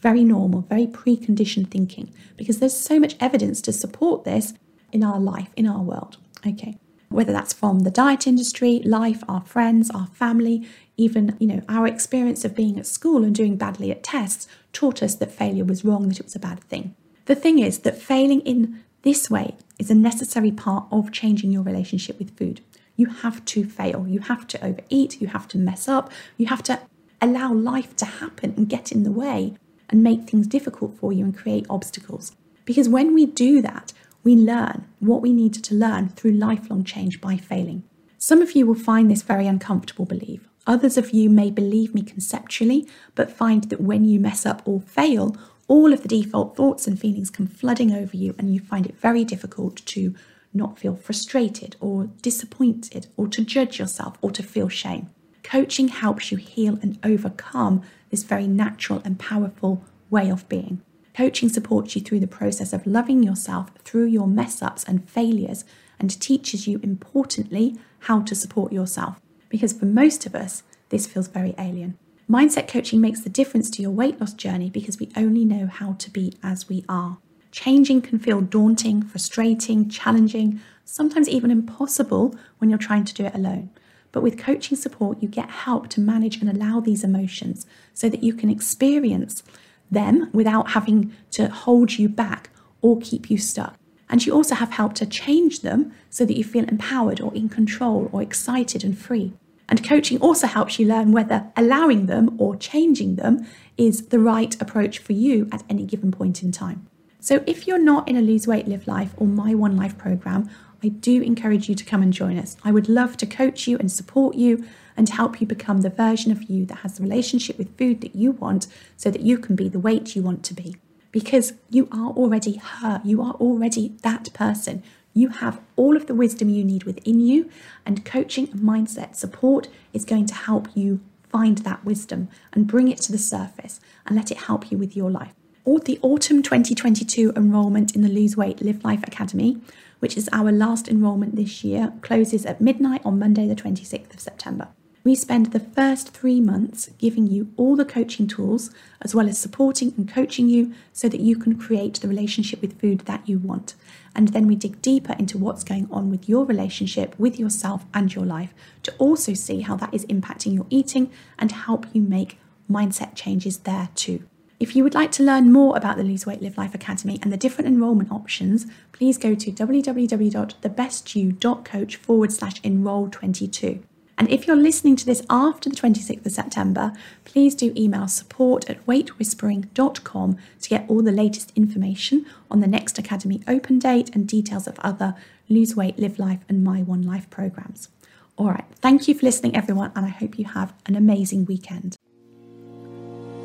Very 0.01 0.23
normal, 0.23 0.61
very 0.61 0.87
preconditioned 0.87 1.71
thinking 1.71 2.11
because 2.37 2.59
there's 2.59 2.77
so 2.77 2.99
much 2.99 3.15
evidence 3.19 3.61
to 3.61 3.73
support 3.73 4.23
this 4.23 4.53
in 4.91 5.03
our 5.03 5.19
life, 5.19 5.49
in 5.55 5.67
our 5.67 5.81
world. 5.81 6.17
Okay. 6.45 6.77
Whether 7.09 7.31
that's 7.31 7.53
from 7.53 7.79
the 7.81 7.91
diet 7.91 8.27
industry, 8.27 8.81
life, 8.83 9.23
our 9.29 9.41
friends, 9.41 9.89
our 9.91 10.07
family, 10.07 10.67
even, 10.97 11.35
you 11.39 11.47
know, 11.47 11.61
our 11.69 11.87
experience 11.87 12.43
of 12.43 12.55
being 12.55 12.79
at 12.79 12.87
school 12.87 13.23
and 13.23 13.33
doing 13.33 13.57
badly 13.57 13.91
at 13.91 14.03
tests 14.03 14.47
taught 14.73 15.03
us 15.03 15.15
that 15.15 15.31
failure 15.31 15.65
was 15.65 15.85
wrong, 15.85 16.09
that 16.09 16.19
it 16.19 16.25
was 16.25 16.35
a 16.35 16.39
bad 16.39 16.61
thing. 16.61 16.95
The 17.25 17.35
thing 17.35 17.59
is 17.59 17.79
that 17.79 18.01
failing 18.01 18.41
in 18.41 18.83
this 19.03 19.29
way 19.29 19.55
is 19.79 19.91
a 19.91 19.95
necessary 19.95 20.51
part 20.51 20.87
of 20.91 21.11
changing 21.11 21.51
your 21.51 21.63
relationship 21.63 22.17
with 22.19 22.37
food. 22.37 22.61
You 22.95 23.07
have 23.07 23.43
to 23.45 23.65
fail. 23.65 24.07
You 24.07 24.19
have 24.21 24.47
to 24.47 24.65
overeat. 24.65 25.21
You 25.21 25.27
have 25.27 25.47
to 25.49 25.57
mess 25.57 25.87
up. 25.87 26.11
You 26.37 26.47
have 26.47 26.63
to 26.63 26.79
allow 27.21 27.53
life 27.53 27.95
to 27.97 28.05
happen 28.05 28.53
and 28.57 28.69
get 28.69 28.91
in 28.91 29.03
the 29.03 29.11
way 29.11 29.55
and 29.89 30.03
make 30.03 30.29
things 30.29 30.47
difficult 30.47 30.97
for 30.97 31.13
you 31.13 31.23
and 31.23 31.37
create 31.37 31.65
obstacles. 31.69 32.31
Because 32.65 32.89
when 32.89 33.13
we 33.13 33.25
do 33.25 33.61
that, 33.61 33.93
we 34.23 34.35
learn 34.35 34.85
what 34.99 35.21
we 35.21 35.31
need 35.31 35.53
to 35.53 35.75
learn 35.75 36.09
through 36.09 36.31
lifelong 36.31 36.83
change 36.83 37.21
by 37.21 37.37
failing. 37.37 37.83
Some 38.17 38.41
of 38.41 38.53
you 38.53 38.65
will 38.65 38.75
find 38.75 39.09
this 39.09 39.21
very 39.21 39.45
uncomfortable 39.45 40.05
belief. 40.05 40.47
Others 40.65 40.97
of 40.97 41.11
you 41.11 41.29
may 41.29 41.51
believe 41.51 41.93
me 41.93 42.01
conceptually, 42.01 42.87
but 43.13 43.31
find 43.31 43.65
that 43.65 43.81
when 43.81 44.03
you 44.03 44.19
mess 44.19 44.45
up 44.45 44.63
or 44.65 44.81
fail, 44.81 45.37
all 45.67 45.93
of 45.93 46.01
the 46.01 46.07
default 46.07 46.55
thoughts 46.55 46.87
and 46.87 46.99
feelings 46.99 47.29
come 47.29 47.45
flooding 47.45 47.91
over 47.91 48.17
you, 48.17 48.33
and 48.39 48.53
you 48.53 48.59
find 48.59 48.87
it 48.87 48.97
very 48.97 49.23
difficult 49.23 49.77
to 49.85 50.15
not 50.53 50.79
feel 50.79 50.95
frustrated 50.95 51.75
or 51.79 52.05
disappointed 52.21 53.07
or 53.17 53.27
to 53.27 53.43
judge 53.43 53.77
yourself 53.77 54.17
or 54.21 54.31
to 54.31 54.41
feel 54.41 54.69
shame. 54.69 55.09
Coaching 55.43 55.89
helps 55.89 56.31
you 56.31 56.37
heal 56.37 56.79
and 56.81 56.97
overcome 57.03 57.83
this 58.15 58.23
very 58.23 58.47
natural 58.47 59.01
and 59.03 59.19
powerful 59.19 59.83
way 60.09 60.29
of 60.29 60.47
being. 60.47 60.81
Coaching 61.13 61.49
supports 61.49 61.95
you 61.95 62.01
through 62.01 62.21
the 62.21 62.27
process 62.27 62.71
of 62.71 62.87
loving 62.87 63.21
yourself 63.21 63.71
through 63.83 64.05
your 64.05 64.25
mess 64.25 64.61
ups 64.61 64.85
and 64.85 65.09
failures 65.09 65.65
and 65.99 66.21
teaches 66.21 66.65
you, 66.65 66.79
importantly, 66.81 67.77
how 67.99 68.21
to 68.21 68.33
support 68.33 68.71
yourself. 68.71 69.19
Because 69.49 69.73
for 69.73 69.85
most 69.85 70.25
of 70.25 70.33
us, 70.33 70.63
this 70.89 71.07
feels 71.07 71.27
very 71.27 71.53
alien. 71.57 71.97
Mindset 72.29 72.69
coaching 72.69 73.01
makes 73.01 73.19
the 73.19 73.29
difference 73.29 73.69
to 73.71 73.81
your 73.81 73.91
weight 73.91 74.21
loss 74.21 74.33
journey 74.33 74.69
because 74.69 74.97
we 74.97 75.11
only 75.17 75.43
know 75.43 75.67
how 75.67 75.93
to 75.99 76.09
be 76.09 76.33
as 76.41 76.69
we 76.69 76.85
are. 76.87 77.17
Changing 77.51 78.01
can 78.01 78.17
feel 78.17 78.39
daunting, 78.39 79.01
frustrating, 79.01 79.89
challenging, 79.89 80.61
sometimes 80.85 81.27
even 81.27 81.51
impossible 81.51 82.33
when 82.59 82.69
you're 82.69 82.79
trying 82.79 83.03
to 83.03 83.13
do 83.13 83.25
it 83.25 83.35
alone. 83.35 83.71
But 84.15 84.23
with 84.23 84.37
coaching 84.37 84.77
support, 84.77 85.21
you 85.21 85.27
get 85.27 85.49
help 85.49 85.89
to 85.89 85.99
manage 85.99 86.37
and 86.37 86.49
allow 86.49 86.79
these 86.79 87.03
emotions 87.03 87.65
so 87.93 88.07
that 88.07 88.23
you 88.23 88.33
can 88.33 88.49
experience 88.49 89.43
them 89.91 90.29
without 90.31 90.69
having 90.69 91.11
to 91.31 91.49
hold 91.49 91.99
you 91.99 92.07
back 92.07 92.49
or 92.81 92.97
keep 93.01 93.29
you 93.29 93.37
stuck. 93.37 93.77
And 94.07 94.25
you 94.25 94.33
also 94.33 94.55
have 94.55 94.71
help 94.71 94.93
to 94.95 95.05
change 95.05 95.63
them 95.63 95.91
so 96.09 96.23
that 96.23 96.37
you 96.37 96.45
feel 96.45 96.63
empowered 96.63 97.19
or 97.19 97.35
in 97.35 97.49
control 97.49 98.09
or 98.13 98.21
excited 98.21 98.85
and 98.85 98.97
free. 98.97 99.33
And 99.67 99.83
coaching 99.83 100.21
also 100.21 100.47
helps 100.47 100.79
you 100.79 100.87
learn 100.87 101.11
whether 101.11 101.51
allowing 101.57 102.05
them 102.05 102.37
or 102.37 102.55
changing 102.55 103.17
them 103.17 103.45
is 103.75 104.07
the 104.07 104.19
right 104.19 104.55
approach 104.61 104.97
for 104.97 105.11
you 105.11 105.49
at 105.51 105.63
any 105.69 105.83
given 105.83 106.13
point 106.13 106.41
in 106.41 106.53
time. 106.53 106.87
So, 107.19 107.43
if 107.47 107.65
you're 107.67 107.79
not 107.79 108.07
in 108.07 108.15
a 108.15 108.21
Lose 108.21 108.45
Weight, 108.47 108.67
Live 108.67 108.87
Life 108.87 109.15
or 109.17 109.25
My 109.25 109.55
One 109.55 109.75
Life 109.75 109.97
program, 109.97 110.47
I 110.85 110.89
do 110.89 111.23
encourage 111.23 111.67
you 111.67 111.73
to 111.73 111.83
come 111.83 112.03
and 112.03 112.13
join 112.13 112.37
us. 112.37 112.57
I 112.63 112.71
would 112.71 112.87
love 112.87 113.17
to 113.17 113.25
coach 113.25 113.67
you 113.67 113.75
and 113.79 113.91
support 113.91 114.35
you 114.35 114.67
and 114.95 115.09
help 115.09 115.41
you 115.41 115.47
become 115.47 115.81
the 115.81 115.89
version 115.89 116.31
of 116.31 116.43
you 116.43 116.63
that 116.67 116.79
has 116.79 116.97
the 116.97 117.03
relationship 117.03 117.57
with 117.57 117.75
food 117.75 118.01
that 118.01 118.15
you 118.15 118.33
want 118.33 118.67
so 118.95 119.09
that 119.09 119.21
you 119.21 119.39
can 119.39 119.55
be 119.55 119.67
the 119.67 119.79
weight 119.79 120.15
you 120.15 120.21
want 120.21 120.43
to 120.43 120.53
be. 120.53 120.75
Because 121.11 121.53
you 121.71 121.87
are 121.91 122.11
already 122.11 122.57
her, 122.57 123.01
you 123.03 123.19
are 123.23 123.33
already 123.33 123.95
that 124.03 124.31
person. 124.33 124.83
You 125.15 125.29
have 125.29 125.59
all 125.75 125.97
of 125.97 126.05
the 126.05 126.13
wisdom 126.13 126.49
you 126.49 126.63
need 126.63 126.83
within 126.83 127.19
you, 127.19 127.49
and 127.83 128.05
coaching 128.05 128.47
and 128.51 128.59
mindset 128.59 129.15
support 129.15 129.67
is 129.91 130.05
going 130.05 130.27
to 130.27 130.35
help 130.35 130.67
you 130.75 130.99
find 131.29 131.57
that 131.59 131.83
wisdom 131.83 132.27
and 132.53 132.67
bring 132.67 132.89
it 132.89 132.99
to 132.99 133.11
the 133.11 133.17
surface 133.17 133.79
and 134.05 134.15
let 134.15 134.29
it 134.29 134.37
help 134.37 134.69
you 134.69 134.77
with 134.77 134.95
your 134.95 135.09
life. 135.09 135.33
Or 135.63 135.79
the 135.79 135.97
autumn 136.03 136.43
2022 136.43 137.33
enrollment 137.35 137.95
in 137.95 138.03
the 138.03 138.07
Lose 138.07 138.37
Weight 138.37 138.61
Live 138.61 138.85
Life 138.85 139.01
Academy 139.01 139.59
which 139.99 140.17
is 140.17 140.29
our 140.31 140.51
last 140.51 140.87
enrolment 140.87 141.35
this 141.35 141.63
year, 141.63 141.93
closes 142.01 142.45
at 142.45 142.61
midnight 142.61 143.01
on 143.05 143.19
Monday, 143.19 143.47
the 143.47 143.55
26th 143.55 144.13
of 144.13 144.19
September. 144.19 144.67
We 145.05 145.13
spend 145.13 145.47
the 145.47 145.59
first 145.59 146.15
three 146.15 146.41
months 146.41 146.89
giving 146.97 147.27
you 147.27 147.53
all 147.57 147.75
the 147.75 147.85
coaching 147.85 148.25
tools, 148.25 148.71
as 149.01 149.13
well 149.13 149.29
as 149.29 149.37
supporting 149.37 149.93
and 149.97 150.11
coaching 150.11 150.49
you 150.49 150.73
so 150.93 151.07
that 151.09 151.19
you 151.19 151.35
can 151.35 151.59
create 151.59 152.01
the 152.01 152.07
relationship 152.07 152.59
with 152.59 152.81
food 152.81 153.01
that 153.01 153.29
you 153.29 153.37
want. 153.37 153.75
And 154.15 154.29
then 154.29 154.47
we 154.47 154.55
dig 154.55 154.81
deeper 154.81 155.13
into 155.19 155.37
what's 155.37 155.63
going 155.63 155.87
on 155.91 156.09
with 156.09 156.27
your 156.27 156.43
relationship 156.43 157.13
with 157.19 157.39
yourself 157.39 157.85
and 157.93 158.15
your 158.15 158.25
life 158.25 158.55
to 158.81 158.95
also 158.97 159.35
see 159.35 159.61
how 159.61 159.75
that 159.75 159.93
is 159.93 160.07
impacting 160.07 160.55
your 160.55 160.65
eating 160.71 161.11
and 161.37 161.51
help 161.51 161.85
you 161.93 162.01
make 162.01 162.39
mindset 162.67 163.13
changes 163.13 163.59
there 163.59 163.89
too. 163.93 164.27
If 164.57 164.73
you 164.75 164.83
would 164.83 164.95
like 164.95 165.11
to 165.13 165.23
learn 165.23 165.51
more 165.51 165.75
about 165.75 165.97
the 165.97 166.03
Lose 166.03 166.25
Weight 166.25 166.41
Live 166.41 166.57
Life 166.57 166.73
Academy 166.73 167.19
and 167.21 167.29
the 167.31 167.37
different 167.37 167.67
enrolment 167.67 168.11
options, 168.11 168.65
please 168.93 169.17
go 169.17 169.35
to 169.35 169.51
www.thebestyou.coach 169.51 171.95
forward 171.97 172.31
slash 172.31 172.61
enroll 172.63 173.09
22. 173.09 173.83
And 174.17 174.29
if 174.29 174.47
you're 174.47 174.55
listening 174.55 174.95
to 174.95 175.05
this 175.05 175.21
after 175.29 175.69
the 175.69 175.75
26th 175.75 176.25
of 176.25 176.31
September, 176.31 176.93
please 177.25 177.53
do 177.53 177.73
email 177.75 178.07
support 178.07 178.69
at 178.69 178.85
weightwhispering.com 178.85 180.37
to 180.61 180.69
get 180.69 180.85
all 180.87 181.01
the 181.01 181.11
latest 181.11 181.51
information 181.55 182.25
on 182.49 182.61
the 182.61 182.67
next 182.67 182.97
Academy 182.97 183.41
open 183.47 183.77
date 183.77 184.15
and 184.15 184.25
details 184.25 184.67
of 184.67 184.79
other 184.79 185.15
Lose 185.49 185.75
Weight, 185.75 185.99
Live 185.99 186.17
Life, 186.17 186.39
and 186.47 186.63
My 186.63 186.81
One 186.81 187.01
Life 187.01 187.29
programs. 187.29 187.89
All 188.37 188.47
right, 188.47 188.63
thank 188.77 189.09
you 189.09 189.15
for 189.15 189.25
listening, 189.25 189.53
everyone, 189.55 189.91
and 189.95 190.05
I 190.05 190.09
hope 190.09 190.39
you 190.39 190.45
have 190.45 190.73
an 190.85 190.95
amazing 190.95 191.45
weekend. 191.45 191.94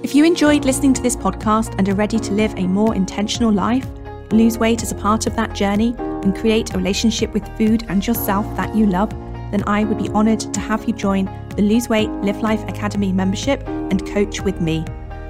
If 0.03 0.15
you 0.15 0.25
enjoyed 0.25 0.65
listening 0.65 0.95
to 0.95 1.03
this 1.03 1.15
podcast 1.15 1.75
and 1.77 1.87
are 1.87 1.95
ready 1.95 2.19
to 2.19 2.33
live 2.33 2.55
a 2.57 2.67
more 2.67 2.95
intentional 2.95 3.53
life, 3.53 3.87
lose 4.33 4.57
weight 4.57 4.83
as 4.83 4.93
a 4.93 4.95
part 4.95 5.27
of 5.27 5.37
that 5.37 5.55
journey, 5.55 5.95
and 5.99 6.35
create 6.35 6.73
a 6.73 6.79
relationship 6.79 7.35
with 7.35 7.47
food 7.59 7.85
and 7.91 8.07
yourself 8.07 8.47
that 8.57 8.75
you 8.75 8.87
love, 8.87 9.11
then 9.51 9.63
I 9.67 9.85
would 9.85 9.99
be 9.99 10.09
honoured 10.09 10.41
to 10.41 10.59
have 10.59 10.87
you 10.87 10.95
join 10.95 11.27
the 11.55 11.61
Lose 11.61 11.91
Weight 11.91 12.09
Live 12.09 12.41
Life 12.41 12.67
Academy 12.67 13.13
membership 13.13 13.63
and 13.69 14.07
coach 14.11 14.41
with 14.41 14.63
me. 14.63 14.87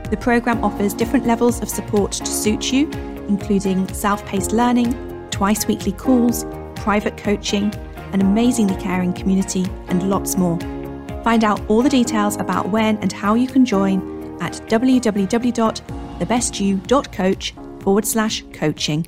The 0.09 0.17
programme 0.17 0.63
offers 0.63 0.95
different 0.95 1.27
levels 1.27 1.61
of 1.61 1.69
support 1.69 2.13
to 2.13 2.27
suit 2.27 2.73
you, 2.73 2.89
including 3.27 3.93
self 3.93 4.25
paced 4.25 4.53
learning, 4.53 4.93
twice 5.33 5.67
weekly 5.67 5.93
calls, 5.93 6.47
private 6.77 7.17
coaching, 7.17 7.75
an 8.13 8.21
amazingly 8.21 8.81
caring 8.81 9.15
community, 9.15 9.67
and 9.89 10.09
lots 10.09 10.37
more. 10.37 10.61
Find 11.25 11.43
out 11.43 11.61
all 11.69 11.83
the 11.83 11.91
details 11.91 12.37
about 12.37 12.69
when 12.69 12.99
and 12.99 13.11
how 13.11 13.35
you 13.35 13.49
can 13.49 13.65
join 13.65 14.20
at 14.41 14.55
www.thebestyou.coach 14.69 17.55
forward 17.81 18.07
slash 18.07 18.45
coaching. 18.53 19.07